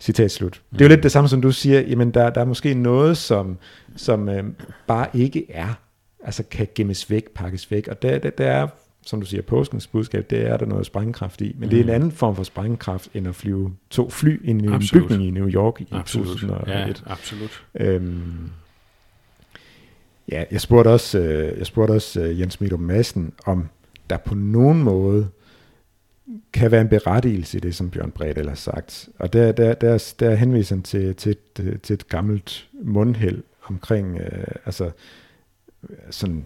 [0.00, 0.62] Citat slut.
[0.72, 3.16] Det er jo lidt det samme, som du siger, jamen der, der er måske noget,
[3.16, 3.58] som,
[3.96, 4.44] som øh,
[4.86, 5.74] bare ikke er,
[6.24, 8.66] altså kan gemmes væk, pakkes væk, og der, der, der er,
[9.06, 11.70] som du siger, påskens budskab, det er der noget sprængkraft i, men mm.
[11.70, 14.72] det er en anden form for sprængkraft, end at flyve to fly ind i en
[14.72, 15.08] Absolut.
[15.08, 16.26] bygning i New York i Absolut.
[16.26, 16.68] 2001.
[16.68, 17.64] Ja, absolut.
[17.74, 18.50] Øhm,
[20.32, 23.68] ja, jeg spurgte også, øh, jeg spurgte også øh, Jens Midum Madsen, om
[24.10, 25.28] der på nogen måde
[26.52, 29.08] kan være en berettigelse i det, som Bjørn Bredal har sagt.
[29.18, 34.18] Og der, der, der, der henviser han til, til, et, til et gammelt mundhæld omkring
[34.20, 34.90] øh, altså,
[36.10, 36.44] sådan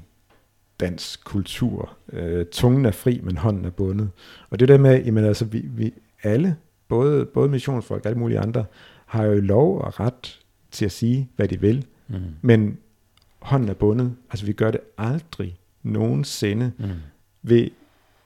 [0.80, 1.96] dansk kultur.
[2.12, 4.10] Øh, tungen er fri, men hånden er bundet.
[4.50, 6.56] Og det der med, jamen altså, vi, vi alle,
[6.88, 8.64] både, både missionsfolk og alle mulige andre,
[9.06, 10.40] har jo lov og ret
[10.70, 12.18] til at sige, hvad de vil, Mm.
[12.42, 12.78] men
[13.42, 14.16] hånden er bundet.
[14.30, 16.88] Altså vi gør det aldrig nogensinde Mm.
[17.42, 17.68] ved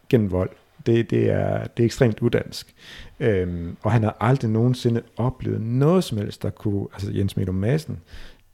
[0.08, 0.50] gennem vold.
[0.86, 2.74] Det, det, er, det er ekstremt udansk.
[3.20, 7.54] Øhm, og han har aldrig nogensinde oplevet noget som helst, der kunne, altså Jens Medum
[7.54, 8.00] Madsen,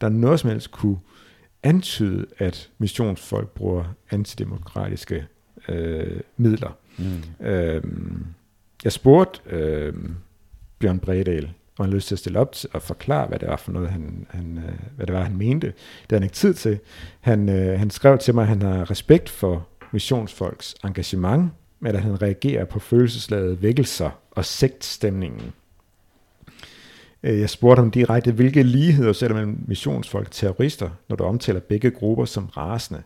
[0.01, 0.98] der noget som helst kunne
[1.62, 5.27] antyde, at missionsfolk bruger antidemokratiske
[5.68, 6.77] øh, midler.
[6.98, 7.46] Mm.
[7.46, 8.25] Øhm,
[8.85, 10.14] jeg spurgte øhm,
[10.79, 13.73] Bjørn Bredal, hvor han lyst til at stille op og forklare, hvad det var for
[13.73, 15.66] noget, han, han, øh, hvad det var, han mente.
[15.66, 15.75] Det
[16.11, 16.79] havde han ikke tid til.
[17.21, 22.03] Han, øh, han skrev til mig, at han har respekt for missionsfolks engagement, men at
[22.03, 25.53] han reagerer på følelsesladede vækkelser og sektstemningen.
[27.23, 31.61] Øh, jeg spurgte ham direkte, hvilke ligheder sætter mellem missionsfolk og terrorister, når du omtaler
[31.61, 33.03] begge grupper som rasende.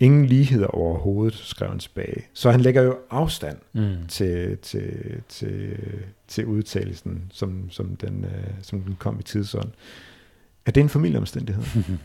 [0.00, 2.22] Ingen ligheder overhovedet, skrev han tilbage.
[2.34, 4.06] Så han lægger jo afstand Mm.
[4.08, 4.92] til, til,
[5.28, 5.76] til,
[6.28, 9.68] til udtalelsen, som, som, den, øh, som den kom i tidsånd.
[10.66, 11.64] Er det en familieomstændighed?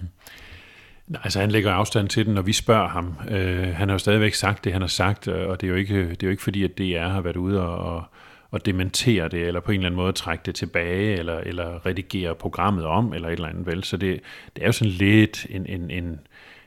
[1.07, 3.13] Nej, Altså han lægger afstand til den, når vi spørger ham.
[3.29, 5.75] Øh, han har jo stadigvæk sagt det, han har sagt, øh, og det er jo
[5.77, 8.03] ikke, det er jo ikke fordi, at DR har været ude og, og,
[8.51, 12.35] og dementere det, eller på en eller anden måde trække det tilbage, eller, eller redigere
[12.35, 13.83] programmet om, eller et eller andet vel.
[13.83, 14.19] Så det,
[14.55, 16.19] det er jo sådan lidt en, en, en,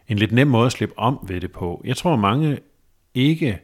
[0.09, 1.83] en lidt nem måde at slippe om ved det på.
[1.85, 2.59] Jeg tror, mange
[3.15, 3.61] ikke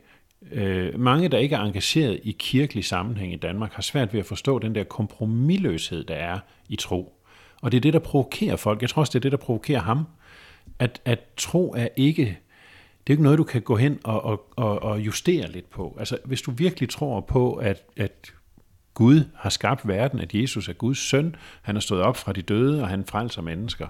[0.52, 4.26] øh, mange, der ikke er engageret i kirkelig sammenhæng i Danmark, har svært ved at
[4.26, 7.16] forstå den der kompromilløshed, der er i tro.
[7.62, 8.82] Og det er det, der provokerer folk.
[8.82, 10.06] Jeg tror også, det er det, der provokerer ham.
[10.78, 12.24] At, at tro er ikke,
[13.06, 15.96] det er ikke noget, du kan gå hen og, og, og, og justere lidt på.
[15.98, 18.32] Altså, hvis du virkelig tror på, at, at
[18.94, 22.42] Gud har skabt verden, at Jesus er Guds søn, han er stået op fra de
[22.42, 23.86] døde, og han frelser mennesker,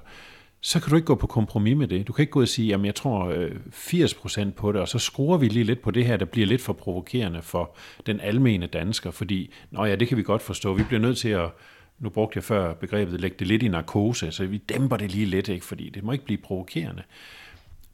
[0.60, 2.08] så kan du ikke gå på kompromis med det.
[2.08, 4.98] Du kan ikke gå og sige, jamen jeg tror øh, 80% på det, og så
[4.98, 8.66] skruer vi lige lidt på det her, der bliver lidt for provokerende for den almene
[8.66, 11.50] dansker, fordi, nå ja, det kan vi godt forstå, vi bliver nødt til at,
[11.98, 15.26] nu brugte jeg før begrebet, lægge det lidt i narkose, så vi dæmper det lige
[15.26, 15.66] lidt, ikke?
[15.66, 17.02] fordi det må ikke blive provokerende.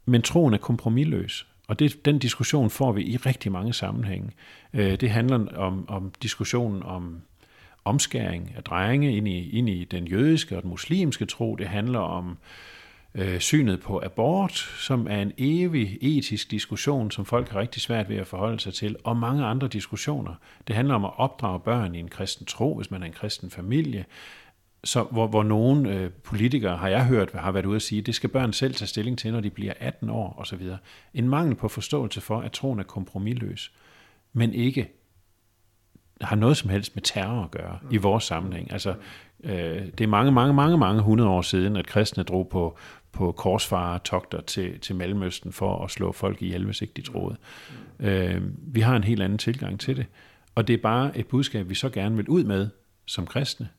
[0.05, 4.31] Men troen er kompromilløs, og det, den diskussion får vi i rigtig mange sammenhænge.
[4.73, 7.21] Øh, det handler om, om diskussionen om
[7.87, 11.55] omskæring af drenge ind i, ind i den jødiske og den muslimske tro.
[11.55, 12.37] Det handler om
[13.15, 18.09] øh, synet på abort, som er en evig etisk diskussion, som folk har rigtig svært
[18.09, 20.33] ved at forholde sig til, og mange andre diskussioner.
[20.67, 23.49] Det handler om at opdrage børn i en kristen tro, hvis man er en kristen
[23.49, 24.05] familie,
[24.83, 28.15] så, hvor, hvor nogle øh, politikere, har jeg hørt, har været ude at sige, det
[28.15, 30.61] skal børn selv tage stilling til, når de bliver 18 år osv.
[31.13, 33.71] En mangel på forståelse for, at troen er kompromilløs,
[34.33, 34.96] men ikke
[36.21, 38.71] har noget som helst med terror at gøre i vores sammenhæng.
[38.71, 38.95] Altså,
[39.43, 39.51] øh,
[39.97, 42.77] det er mange, mange, mange, mange hundrede år siden, at kristne drog på,
[43.11, 47.35] på korsfarer-togter til, til Mellemøsten for at slå folk ihjel, hvis ikke de troede.
[47.99, 50.05] Øh, vi har en helt anden tilgang til det.
[50.55, 52.69] Og det er bare et budskab, vi så gerne vil ud med
[53.05, 53.69] som kristne,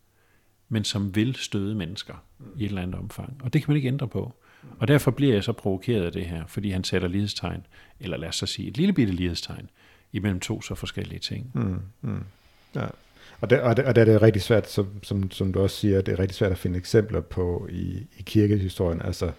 [0.68, 2.14] men som vil støde mennesker
[2.56, 3.40] i et eller andet omfang.
[3.44, 4.34] Og det kan man ikke ændre på.
[4.78, 7.66] Og derfor bliver jeg så provokeret af det her, fordi han sætter lighedstegn,
[8.00, 9.70] eller lad os så sige et lille bitte lighedstegn,
[10.12, 11.50] imellem to så forskellige ting.
[11.54, 12.24] Mm, mm.
[12.74, 12.86] Ja.
[13.40, 15.76] Og der, og, der, og der er det rigtig svært, som, som, som du også
[15.76, 19.30] siger, det er rigtig svært at finde eksempler på i, i kirkehistorien, altså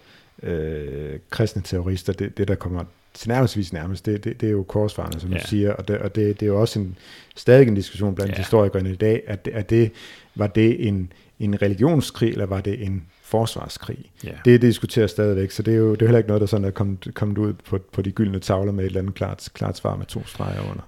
[0.42, 4.62] øh, kristne terrorister, det, det der kommer til nærmest nærmest, det, det, det er jo
[4.62, 5.38] korsfarerne, som ja.
[5.38, 6.96] du siger, og, det, og det, det er jo også en,
[7.36, 8.36] stadig en diskussion blandt ja.
[8.36, 9.92] historikerne i dag, at, at det,
[10.34, 14.12] var det en, en religionskrig, eller var det en forsvarskrig?
[14.24, 14.30] Ja.
[14.44, 16.70] Det diskuteres stadigvæk, så det er jo det er heller ikke noget, der sådan er
[16.70, 19.96] kommet, kommet ud på, på de gyldne tavler med et eller andet klart, klart svar
[19.96, 20.82] med to streger under.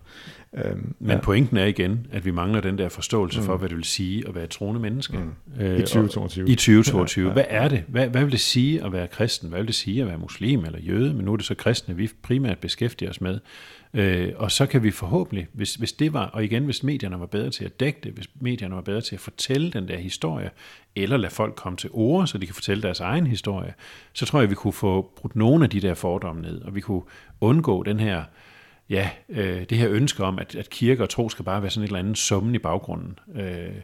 [0.57, 1.21] Øhm, Men ja.
[1.21, 3.47] pointen er igen, at vi mangler den der forståelse mm.
[3.47, 5.19] for, hvad det vil sige at være et troende menneske.
[5.19, 5.63] Mm.
[5.63, 6.49] Øh, I 2022.
[6.49, 7.25] I 2022.
[7.25, 7.33] Ja, ja.
[7.33, 7.85] Hvad er det?
[7.89, 9.49] Hvad, hvad vil det sige at være kristen?
[9.49, 11.15] Hvad vil det sige at være muslim eller jøde?
[11.15, 13.39] Men nu er det så kristne, vi primært beskæftiger os med.
[13.95, 17.27] Øh, og så kan vi forhåbentlig, hvis, hvis det var, og igen, hvis medierne var
[17.27, 20.51] bedre til at dække det, hvis medierne var bedre til at fortælle den der historie,
[20.97, 23.75] eller lade folk komme til ord, så de kan fortælle deres egen historie,
[24.13, 26.81] så tror jeg, vi kunne få brudt nogle af de der fordomme ned, og vi
[26.81, 27.03] kunne
[27.41, 28.25] undgå den her
[28.93, 31.85] ja, øh, det her ønske om, at, at kirke og tro skal bare være sådan
[31.85, 33.19] et eller andet summen i baggrunden.
[33.35, 33.75] Øh,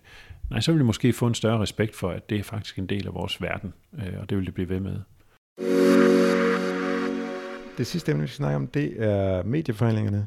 [0.51, 2.87] nej, så vil vi måske få en større respekt for, at det er faktisk en
[2.87, 4.97] del af vores verden, øh, og det vil det blive ved med.
[7.79, 10.27] Det sidste emne, vi skal snakke om, det er medieforhandlingerne.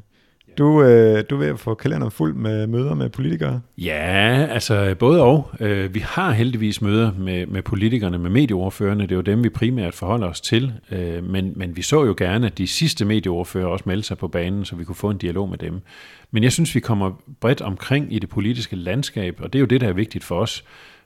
[0.58, 3.60] Du, øh, du er ved at få kalenderen fuld med møder med politikere?
[3.78, 5.50] Ja, altså øh, både og.
[5.60, 9.02] Øh, vi har heldigvis møder med, med politikerne, med medieordførerne.
[9.02, 10.72] Det er jo dem, vi primært forholder os til.
[10.90, 14.28] Øh, men, men vi så jo gerne, at de sidste medieordfører også meldte sig på
[14.28, 15.80] banen, så vi kunne få en dialog med dem.
[16.30, 17.10] Men jeg synes, vi kommer
[17.40, 20.40] bredt omkring i det politiske landskab, og det er jo det, der er vigtigt for
[20.40, 20.64] os.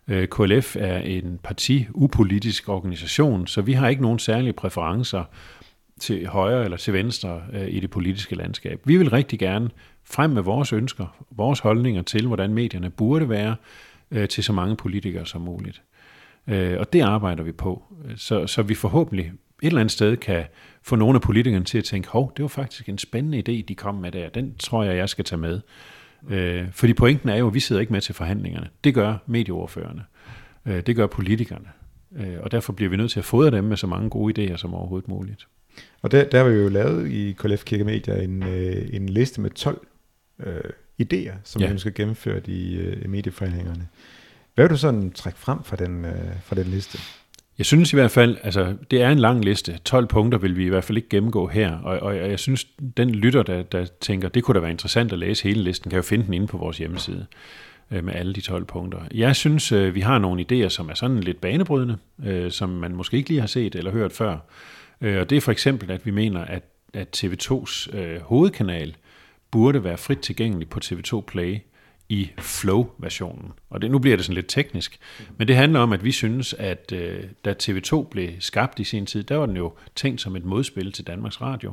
[0.08, 5.24] Øh, KLF er en parti-upolitisk organisation, så vi har ikke nogen særlige præferencer
[6.00, 8.80] til højre eller til venstre øh, i det politiske landskab.
[8.84, 9.70] Vi vil rigtig gerne
[10.04, 13.56] frem med vores ønsker, vores holdninger til, hvordan medierne burde være
[14.10, 15.82] øh, til så mange politikere som muligt.
[16.46, 17.82] Øh, og det arbejder vi på,
[18.16, 19.32] så, så vi forhåbentlig
[19.62, 20.44] et eller andet sted kan
[20.82, 23.74] få nogle af politikerne til at tænke, hov, det var faktisk en spændende idé, de
[23.74, 24.28] kom med der.
[24.28, 25.60] Den tror jeg, jeg skal tage med.
[26.28, 28.68] Øh, fordi pointen er jo, at vi sidder ikke med til forhandlingerne.
[28.84, 30.04] Det gør medieordførerne.
[30.66, 31.68] Øh, det gør politikerne.
[32.16, 34.56] Øh, og derfor bliver vi nødt til at fodre dem med så mange gode idéer
[34.56, 35.46] som overhovedet muligt.
[36.02, 39.40] Og der, der har vi jo lavet i KLF Kirke Media en, øh, en liste
[39.40, 39.86] med 12
[40.46, 40.60] øh,
[41.02, 41.72] idéer, som ja.
[41.72, 43.88] vi skal gennemføre i, øh, i medieforhandlingerne.
[44.54, 46.98] Hvad vil du sådan trække frem fra den, øh, fra den liste?
[47.58, 49.78] Jeg synes i hvert fald, altså det er en lang liste.
[49.84, 51.76] 12 punkter vil vi i hvert fald ikke gennemgå her.
[51.76, 55.18] Og, og jeg synes, den lytter, der, der tænker, det kunne da være interessant at
[55.18, 57.26] læse hele listen, kan jo finde den inde på vores hjemmeside
[57.90, 58.98] øh, med alle de 12 punkter.
[59.14, 62.94] Jeg synes, øh, vi har nogle idéer, som er sådan lidt banebrydende, øh, som man
[62.94, 64.38] måske ikke lige har set eller hørt før.
[65.00, 68.96] Øh, og det er for eksempel, at vi mener, at, at TV2's øh, hovedkanal
[69.50, 71.58] burde være frit tilgængelig på TV2 Play
[72.08, 73.52] i Flow-versionen.
[73.70, 74.98] Og det, nu bliver det sådan lidt teknisk,
[75.36, 79.06] men det handler om, at vi synes, at øh, da TV2 blev skabt i sin
[79.06, 81.72] tid, der var den jo tænkt som et modspil til Danmarks Radio.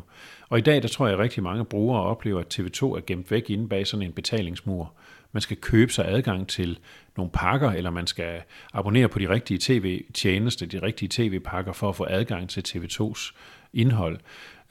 [0.49, 3.31] Og i dag, der tror jeg, at rigtig mange brugere oplever, at TV2 er gemt
[3.31, 4.93] væk inde bag sådan en betalingsmur.
[5.33, 6.79] Man skal købe sig adgang til
[7.17, 8.41] nogle pakker, eller man skal
[8.73, 13.33] abonnere på de rigtige tv-tjenester, de rigtige tv-pakker, for at få adgang til TV2's
[13.73, 14.19] indhold.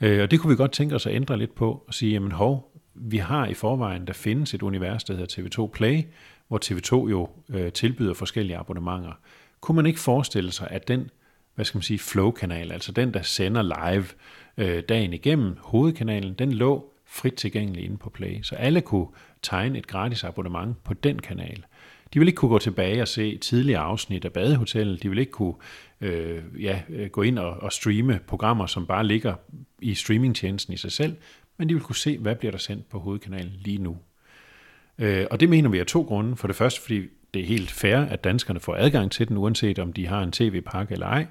[0.01, 2.31] Øh, og det kunne vi godt tænke os at ændre lidt på, og sige, jamen
[2.31, 6.03] hov, vi har i forvejen, der findes et univers, der hedder TV2 Play,
[6.47, 9.11] hvor TV2 jo øh, tilbyder forskellige abonnementer.
[9.61, 11.09] Kunne man ikke forestille sig, at den,
[11.55, 14.05] hvad skal man sige, flow-kanal, altså den, der sender live
[14.57, 19.07] øh, dagen igennem, hovedkanalen, den lå frit tilgængelig inde på Play, så alle kunne
[19.43, 21.65] tegne et gratis abonnement på den kanal.
[22.13, 25.03] De vil ikke kunne gå tilbage og se tidligere afsnit af Badehotellet.
[25.03, 25.53] De vil ikke kunne
[26.01, 29.35] øh, ja, øh, gå ind og, og streame programmer, som bare ligger
[29.81, 31.15] i streamingtjenesten i sig selv,
[31.57, 33.97] men de vil kunne se, hvad bliver der sendt på hovedkanalen lige nu.
[34.99, 36.35] Øh, og det mener vi af to grunde.
[36.35, 39.79] For det første, fordi det er helt fair, at danskerne får adgang til den, uanset
[39.79, 41.27] om de har en tv-pakke eller ej.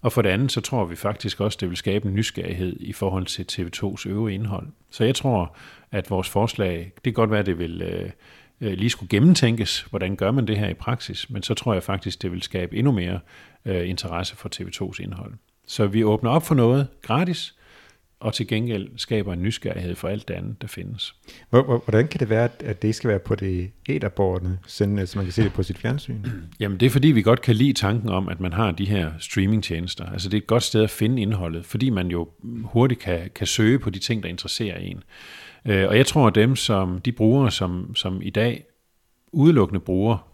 [0.00, 2.92] Og for det andet, så tror vi faktisk også, det vil skabe en nysgerrighed i
[2.92, 4.66] forhold til TV2's øvrige indhold.
[4.90, 5.56] Så jeg tror,
[5.92, 8.10] at vores forslag, det kan godt være, det vil øh,
[8.60, 11.82] øh, lige skulle gennemtænkes, hvordan gør man det her i praksis, men så tror jeg
[11.82, 13.20] faktisk, det vil skabe endnu mere
[13.64, 15.32] øh, interesse for TV2's indhold.
[15.66, 17.55] Så vi åbner op for noget gratis,
[18.20, 21.14] og til gengæld skaber en nysgerrighed for alt det andet, der findes.
[21.50, 25.42] Hvordan kan det være, at det skal være på det æderbordene, så man kan se
[25.42, 26.24] det på sit fjernsyn?
[26.60, 29.12] Jamen det er fordi, vi godt kan lide tanken om, at man har de her
[29.18, 30.06] streamingtjenester.
[30.12, 32.28] Altså det er et godt sted at finde indholdet, fordi man jo
[32.64, 35.02] hurtigt kan, kan søge på de ting, der interesserer en.
[35.64, 38.64] Øh, og jeg tror, at dem, som de brugere, som, som i dag
[39.32, 40.28] udelukkende bruger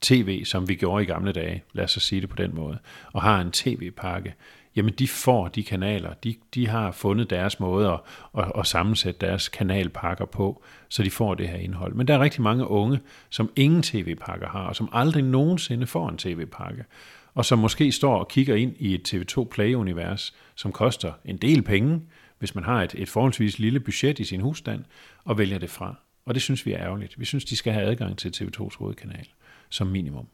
[0.00, 2.78] tv, som vi gjorde i gamle dage, lad os så sige det på den måde,
[3.12, 4.34] og har en tv-pakke,
[4.76, 8.00] jamen de får de kanaler, de, de har fundet deres måde at,
[8.38, 11.94] at, at sammensætte deres kanalpakker på, så de får det her indhold.
[11.94, 16.08] Men der er rigtig mange unge, som ingen tv-pakker har, og som aldrig nogensinde får
[16.08, 16.84] en tv-pakke,
[17.34, 21.62] og som måske står og kigger ind i et TV2 Play-univers, som koster en del
[21.62, 22.02] penge,
[22.38, 24.84] hvis man har et, et forholdsvis lille budget i sin husstand,
[25.24, 25.94] og vælger det fra.
[26.26, 27.20] Og det synes vi er ærgerligt.
[27.20, 29.26] Vi synes, de skal have adgang til TV2's hovedkanal
[29.68, 30.26] som minimum.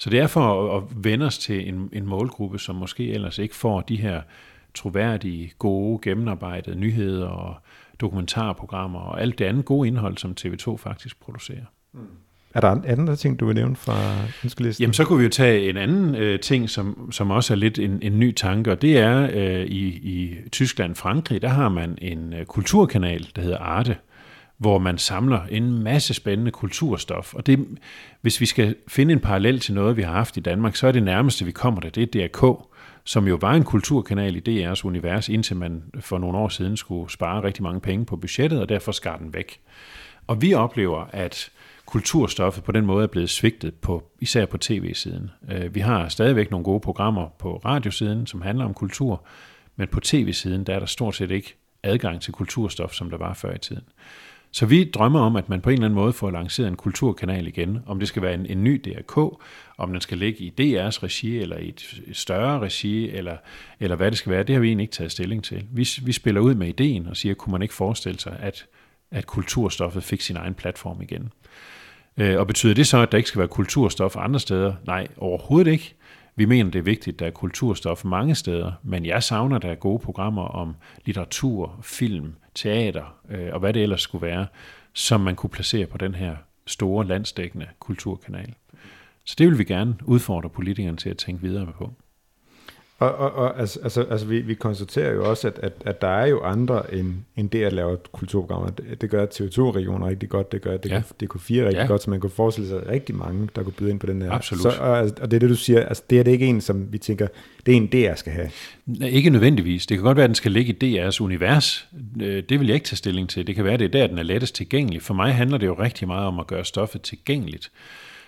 [0.00, 3.38] Så det er for at, at vende os til en, en målgruppe, som måske ellers
[3.38, 4.20] ikke får de her
[4.74, 7.54] troværdige, gode, gennemarbejdede nyheder og
[8.00, 11.64] dokumentarprogrammer og alt det andet gode indhold, som TV2 faktisk producerer.
[11.92, 12.00] Mm.
[12.54, 13.94] Er der andre ting, du vil nævne fra
[14.44, 14.82] ønskelisten?
[14.82, 17.78] Jamen, så kunne vi jo tage en anden øh, ting, som, som også er lidt
[17.78, 21.98] en, en ny tanke, og det er øh, i, i Tyskland Frankrig, der har man
[22.02, 23.96] en øh, kulturkanal, der hedder Arte,
[24.60, 27.34] hvor man samler en masse spændende kulturstof.
[27.34, 27.66] Og det,
[28.20, 30.92] hvis vi skal finde en parallel til noget, vi har haft i Danmark, så er
[30.92, 32.66] det nærmeste, vi kommer det, det er DRK,
[33.04, 37.10] som jo var en kulturkanal i DR's univers, indtil man for nogle år siden skulle
[37.10, 39.60] spare rigtig mange penge på budgettet, og derfor skar den væk.
[40.26, 41.50] Og vi oplever, at
[41.86, 45.30] kulturstoffet på den måde er blevet svigtet, på, især på tv-siden.
[45.50, 49.24] Øh, vi har stadigvæk nogle gode programmer på radiosiden, som handler om kultur,
[49.76, 53.34] men på tv-siden, der er der stort set ikke adgang til kulturstof, som der var
[53.34, 53.84] før i tiden.
[54.52, 57.46] Så vi drømmer om, at man på en eller anden måde får lanceret en kulturkanal
[57.46, 57.78] igen.
[57.86, 59.40] Om det skal være en, en ny DRK,
[59.78, 63.36] om den skal ligge i DR's regi, eller i et, større regi, eller,
[63.80, 65.66] eller hvad det skal være, det har vi egentlig ikke taget stilling til.
[65.72, 68.66] Vi, vi spiller ud med ideen og siger, kunne man ikke forestille sig, at,
[69.10, 71.32] at kulturstoffet fik sin egen platform igen.
[72.16, 74.74] Øh, og betyder det så, at der ikke skal være kulturstof andre steder?
[74.86, 75.94] Nej, overhovedet ikke.
[76.36, 79.62] Vi mener, det er vigtigt, at der er kulturstof mange steder, men jeg savner, at
[79.62, 84.46] der er gode programmer om litteratur, film, teater øh, og hvad det ellers skulle være,
[84.92, 88.54] som man kunne placere på den her store landsdækkende kulturkanal.
[89.24, 91.92] Så det vil vi gerne udfordre politikerne til at tænke videre på.
[93.00, 96.08] Og, og, og altså, altså, altså vi, vi konstaterer jo også, at, at, at der
[96.08, 98.70] er jo andre end, end det at lave kulturprogrammer.
[98.70, 101.02] Det, det gør TV2-regionen rigtig godt, det gør det, ja.
[101.22, 101.86] DK4 rigtig ja.
[101.86, 104.30] godt, så man kunne forestille sig rigtig mange, der kunne byde ind på den her.
[104.30, 104.62] Absolut.
[104.62, 106.92] Så, og, og det er det, du siger, altså, det er det ikke en, som
[106.92, 107.26] vi tænker,
[107.66, 108.50] det er en, DR skal have.
[109.08, 109.86] Ikke nødvendigvis.
[109.86, 111.88] Det kan godt være, at den skal ligge i DR's univers.
[112.22, 113.46] Øh, det vil jeg ikke tage stilling til.
[113.46, 115.02] Det kan være, at det er der, den er lettest tilgængelig.
[115.02, 117.70] For mig handler det jo rigtig meget om at gøre stoffet tilgængeligt.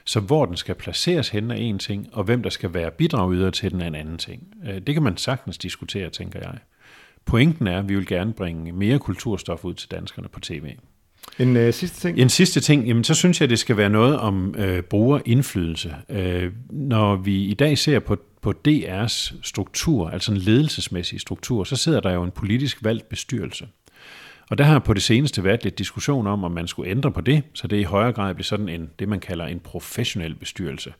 [0.04, 3.50] Så hvor den skal placeres hen er en ting, og hvem der skal være bidragyder
[3.50, 4.42] til den er en anden ting.
[4.66, 6.58] Øh, det kan man sagtens diskutere, tænker jeg.
[7.24, 10.64] Pointen er, at vi vil gerne bringe mere kulturstof ud til danskerne på tv.
[11.38, 12.18] En øh, sidste ting?
[12.18, 15.94] En sidste ting, jamen så synes jeg, det skal være noget om øh, brugerindflydelse.
[16.08, 21.76] Øh, når vi i dag ser på, på DR's struktur, altså en ledelsesmæssig struktur, så
[21.76, 23.66] sidder der jo en politisk valgt bestyrelse.
[24.50, 27.20] Og der har på det seneste været lidt diskussion om, om man skulle ændre på
[27.20, 30.94] det, så det i højere grad bliver sådan en, det man kalder en professionel bestyrelse,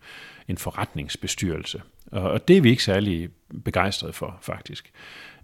[0.49, 1.83] en forretningsbestyrelse.
[2.13, 3.29] Og det er vi ikke særlig
[3.65, 4.93] begejstrede for, faktisk.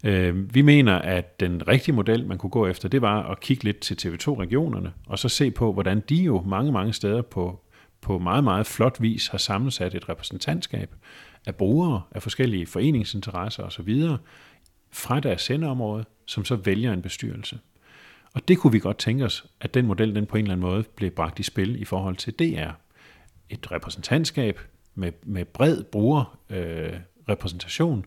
[0.03, 3.63] Øh, vi mener, at den rigtige model, man kunne gå efter, det var at kigge
[3.63, 7.59] lidt til TV2-regionerne, og så se på, hvordan de jo mange, mange steder på,
[8.01, 10.95] på meget, meget flot vis har sammensat et repræsentantskab
[11.45, 14.01] af brugere, af forskellige foreningsinteresser osv.,
[14.91, 17.59] fra deres sendeområde, som så vælger en bestyrelse.
[18.39, 20.69] Og det kunne vi godt tænke os, at den model den på en eller anden
[20.69, 22.69] måde blev bragt i spil i forhold til DR.
[23.49, 24.59] Et repræsentantskab
[24.95, 28.05] med, med bred brugerrepræsentation, øh,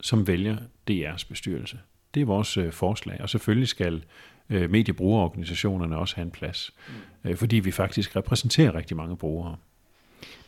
[0.00, 0.56] som vælger
[0.90, 1.78] DR's bestyrelse.
[2.14, 4.04] Det er vores øh, forslag, og selvfølgelig skal
[4.50, 6.94] øh, mediebrugerorganisationerne også have en plads, mm.
[7.30, 9.56] øh, fordi vi faktisk repræsenterer rigtig mange brugere.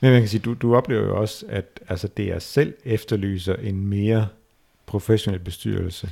[0.00, 3.86] Men man kan sige, du, du oplever jo også, at altså, DR selv efterlyser en
[3.86, 4.28] mere
[4.86, 6.10] professionel bestyrelse.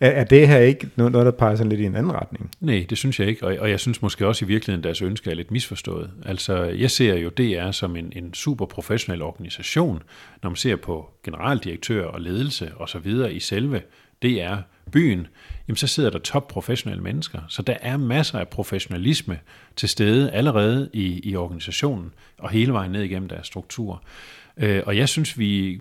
[0.00, 2.50] Er, er det her ikke noget, der peger sådan lidt i en anden retning?
[2.60, 5.30] Nej, det synes jeg ikke, og, og jeg synes måske også i virkeligheden, deres ønske
[5.30, 6.10] er lidt misforstået.
[6.24, 10.02] Altså, jeg ser jo DR som en, en super professionel organisation,
[10.42, 13.82] når man ser på generaldirektør og ledelse og så videre i selve
[14.22, 14.56] DR
[14.92, 15.26] byen,
[15.68, 17.38] jamen så sidder der top professionelle mennesker.
[17.48, 19.38] Så der er masser af professionalisme
[19.76, 24.02] til stede allerede i, i organisationen og hele vejen ned igennem deres struktur.
[24.56, 25.80] Øh, og jeg synes, vi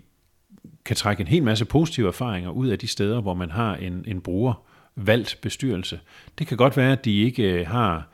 [0.86, 4.04] kan trække en hel masse positive erfaringer ud af de steder, hvor man har en,
[4.08, 4.64] en bruger
[4.96, 6.00] valgt bestyrelse.
[6.40, 8.10] Det kan godt være, at de ikke øh, har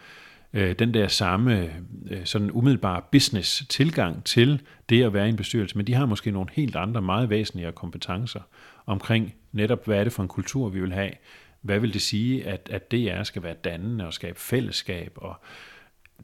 [0.54, 1.70] øh, den der samme
[2.10, 6.06] øh, sådan umiddelbare business tilgang til det at være i en bestyrelse, men de har
[6.06, 8.40] måske nogle helt andre, meget væsentlige kompetencer
[8.86, 11.12] omkring netop, hvad er det for en kultur, vi vil have.
[11.62, 15.36] Hvad vil det sige, at, at DR skal være dannende og skabe fællesskab og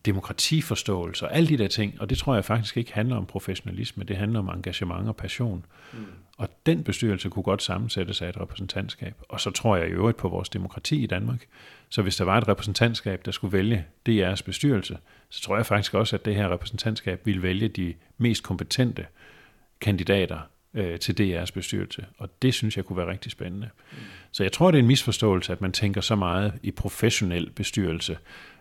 [0.05, 4.03] demokratiforståelse og alle de der ting, og det tror jeg faktisk ikke handler om professionalisme,
[4.03, 5.65] det handler om engagement og passion.
[5.93, 6.05] Mm.
[6.37, 9.15] Og den bestyrelse kunne godt sammensættes af et repræsentantskab.
[9.29, 11.45] Og så tror jeg i øvrigt på vores demokrati i Danmark.
[11.89, 14.97] Så hvis der var et repræsentantskab, der skulle vælge DR's bestyrelse,
[15.29, 19.05] så tror jeg faktisk også, at det her repræsentantskab ville vælge de mest kompetente
[19.81, 20.39] kandidater
[20.73, 22.05] øh, til DR's bestyrelse.
[22.17, 23.69] Og det synes jeg kunne være rigtig spændende.
[23.91, 23.97] Mm.
[24.31, 28.17] Så jeg tror, det er en misforståelse, at man tænker så meget i professionel bestyrelse.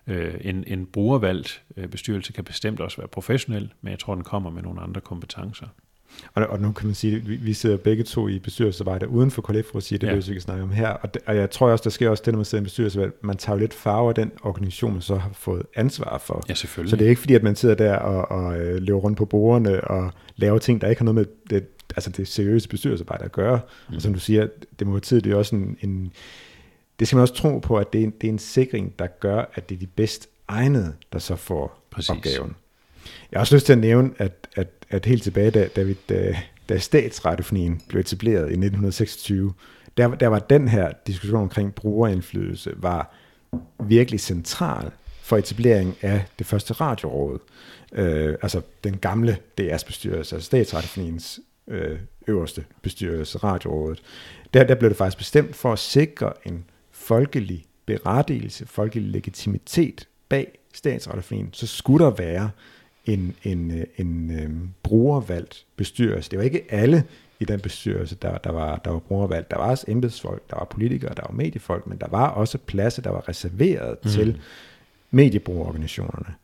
[0.07, 4.25] Øh, en, en brugervalgt øh, bestyrelse kan bestemt også være professionel, men jeg tror, den
[4.25, 5.67] kommer med nogle andre kompetencer.
[6.35, 9.31] Og, og nu kan man sige, at vi, vi sidder begge to i bestyrelsesarbejde uden
[9.31, 10.15] for KLF, for at sige, det ja.
[10.15, 10.89] løser vi kan snakke om her.
[10.89, 12.65] Og, det, og jeg tror også, der sker også det, når man sidder i en
[12.65, 16.45] bestyrelse, man tager jo lidt farve af den organisation, man så har fået ansvar for.
[16.49, 16.91] Ja, selvfølgelig.
[16.91, 19.25] Så det er ikke fordi, at man sidder der og, og øh, løber rundt på
[19.25, 23.33] bordene og laver ting, der ikke har noget med det, altså det seriøse bestyrelsesarbejde at
[23.33, 23.61] gøre.
[23.89, 23.95] Mm.
[23.95, 24.49] Og som du siger,
[24.81, 26.13] demokratiet det er også en, en
[26.99, 29.07] det skal man også tro på, at det er, en, det er en sikring, der
[29.07, 32.11] gør, at det er de bedst egnede, der så får Præcis.
[32.11, 32.57] opgaven.
[33.33, 35.97] Jeg har også lyst til at nævne, at, at, at helt tilbage, da, da, vi,
[36.09, 36.37] da,
[36.69, 39.53] da statsradiofonien blev etableret i 1926,
[39.97, 43.15] der, der var den her diskussion omkring brugerindflydelse var
[43.85, 44.91] virkelig central
[45.23, 47.39] for etableringen af det første radioråd.
[47.93, 54.03] Øh, altså den gamle DR's bestyrelse, altså statsradiofoniens øh, øverste bestyrelse, radiorådet.
[54.55, 56.65] Der, der blev det faktisk bestemt for at sikre en
[57.07, 62.51] folkelig berettigelse, folkelig legitimitet bag statsradiofonien, så skulle der være
[63.05, 66.31] en, en, en, en øhm, brugervalgt bestyrelse.
[66.31, 67.05] Det var ikke alle
[67.41, 69.51] i den bestyrelse, der, der, var, der var brugervalgt.
[69.51, 73.03] Der var også embedsfolk, der var politikere, der var mediefolk, men der var også pladser,
[73.03, 74.11] der var reserveret mm.
[74.11, 74.41] til
[75.11, 76.35] mediebrugerorganisationerne.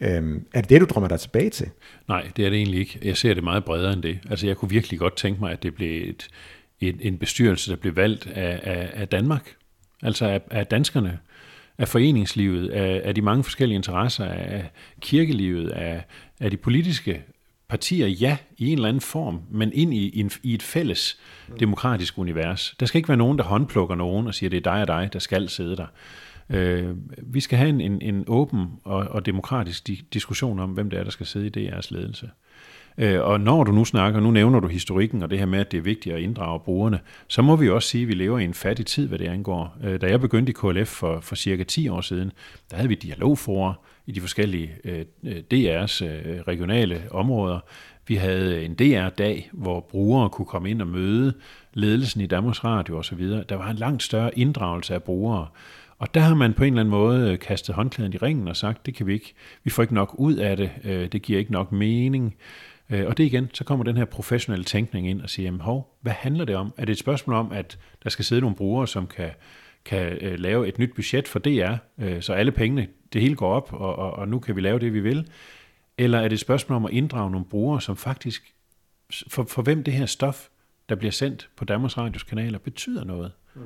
[0.00, 1.70] Øhm, er det det, du drømmer dig tilbage til?
[2.08, 2.98] Nej, det er det egentlig ikke.
[3.02, 4.18] Jeg ser det meget bredere end det.
[4.30, 6.28] Altså, jeg kunne virkelig godt tænke mig, at det blev et,
[6.80, 9.54] et, en bestyrelse, der blev valgt af, af, af Danmark.
[10.02, 11.18] Altså af, af danskerne
[11.78, 16.04] af foreningslivet, af, af de mange forskellige interesser, af kirkelivet, af,
[16.40, 17.22] af de politiske
[17.68, 21.18] partier, ja, i en eller anden form, men ind i, i, i et fælles
[21.60, 22.74] demokratisk univers.
[22.80, 25.10] Der skal ikke være nogen, der håndplukker nogen og siger, det er dig og dig,
[25.12, 25.86] der skal sidde der.
[26.50, 30.90] Øh, vi skal have en, en, en åben og, og demokratisk di- diskussion om, hvem
[30.90, 32.30] det er, der skal sidde i DR's ledelse.
[32.98, 35.72] Øh, og når du nu snakker, nu nævner du historikken og det her med, at
[35.72, 38.44] det er vigtigt at inddrage brugerne, så må vi også sige, at vi lever i
[38.44, 39.76] en fattig tid, hvad det angår.
[39.84, 42.32] Øh, da jeg begyndte i KLF for, for cirka 10 år siden,
[42.70, 43.74] der havde vi dialogforer
[44.06, 46.04] i de forskellige øh, øh, DR's
[46.48, 47.60] regionale områder.
[48.08, 51.34] Vi havde en DR-dag, hvor brugere kunne komme ind og møde
[51.74, 53.28] ledelsen i Danmarks Radio osv.
[53.48, 55.46] Der var en langt større inddragelse af brugere.
[55.98, 58.86] Og der har man på en eller anden måde kastet håndklæden i ringen og sagt,
[58.86, 59.34] det kan vi ikke,
[59.64, 60.70] vi får ikke nok ud af det,
[61.12, 62.34] det giver ikke nok mening.
[62.92, 65.98] Øh, og det igen, så kommer den her professionelle tænkning ind og siger, jamen hov,
[66.00, 66.74] hvad handler det om?
[66.76, 69.30] Er det et spørgsmål om, at der skal sidde nogle brugere, som kan,
[69.84, 73.54] kan øh, lave et nyt budget for DR, øh, så alle pengene, det hele går
[73.54, 75.28] op, og, og, og nu kan vi lave det, vi vil?
[75.98, 78.54] Eller er det et spørgsmål om at inddrage nogle brugere, som faktisk,
[79.28, 80.48] for, for hvem det her stof,
[80.88, 83.32] der bliver sendt på Danmarks Radios kanaler, betyder noget?
[83.54, 83.62] Mm.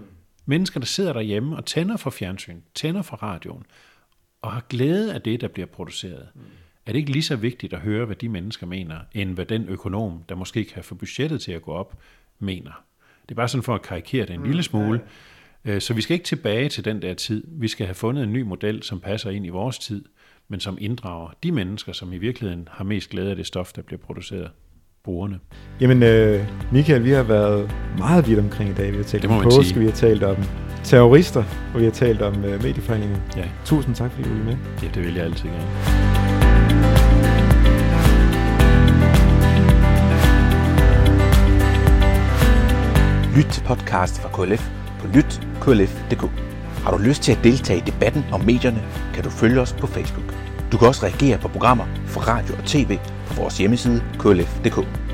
[0.47, 3.63] Mennesker, der sidder derhjemme og tænder for fjernsyn, tænder for radioen,
[4.43, 6.29] og har glæde af det, der bliver produceret.
[6.35, 6.41] Mm
[6.87, 9.69] er det ikke lige så vigtigt at høre, hvad de mennesker mener, end hvad den
[9.69, 11.99] økonom, der måske kan få budgettet til at gå op,
[12.39, 12.83] mener?
[13.23, 15.01] Det er bare sådan for at karikere det en mm, lille smule.
[15.65, 17.45] Øh, så vi skal ikke tilbage til den der tid.
[17.47, 20.05] Vi skal have fundet en ny model, som passer ind i vores tid,
[20.49, 23.83] men som inddrager de mennesker, som i virkeligheden har mest glæde af det stof, der
[23.83, 24.51] bliver produceret
[25.05, 25.39] brugerne.
[25.81, 28.93] Jamen, øh, Michael, vi har været meget vidt omkring i dag.
[28.93, 29.79] Vi har talt om påske, sige.
[29.79, 30.37] vi har talt om
[30.85, 33.19] terrorister, og vi har talt om øh, medieforeningen.
[33.37, 33.49] Ja.
[33.65, 34.57] Tusind tak, fordi du var med.
[34.83, 36.26] Ja, det vil jeg altid gerne.
[43.37, 44.71] Lyt til podcast fra KLF
[45.01, 46.25] på lytklf.dk.
[46.85, 48.83] Har du lyst til at deltage i debatten om medierne,
[49.15, 50.35] kan du følge os på Facebook.
[50.73, 55.06] Du kan også reagere på programmer fra radio og tv på vores hjemmeside klf.dk.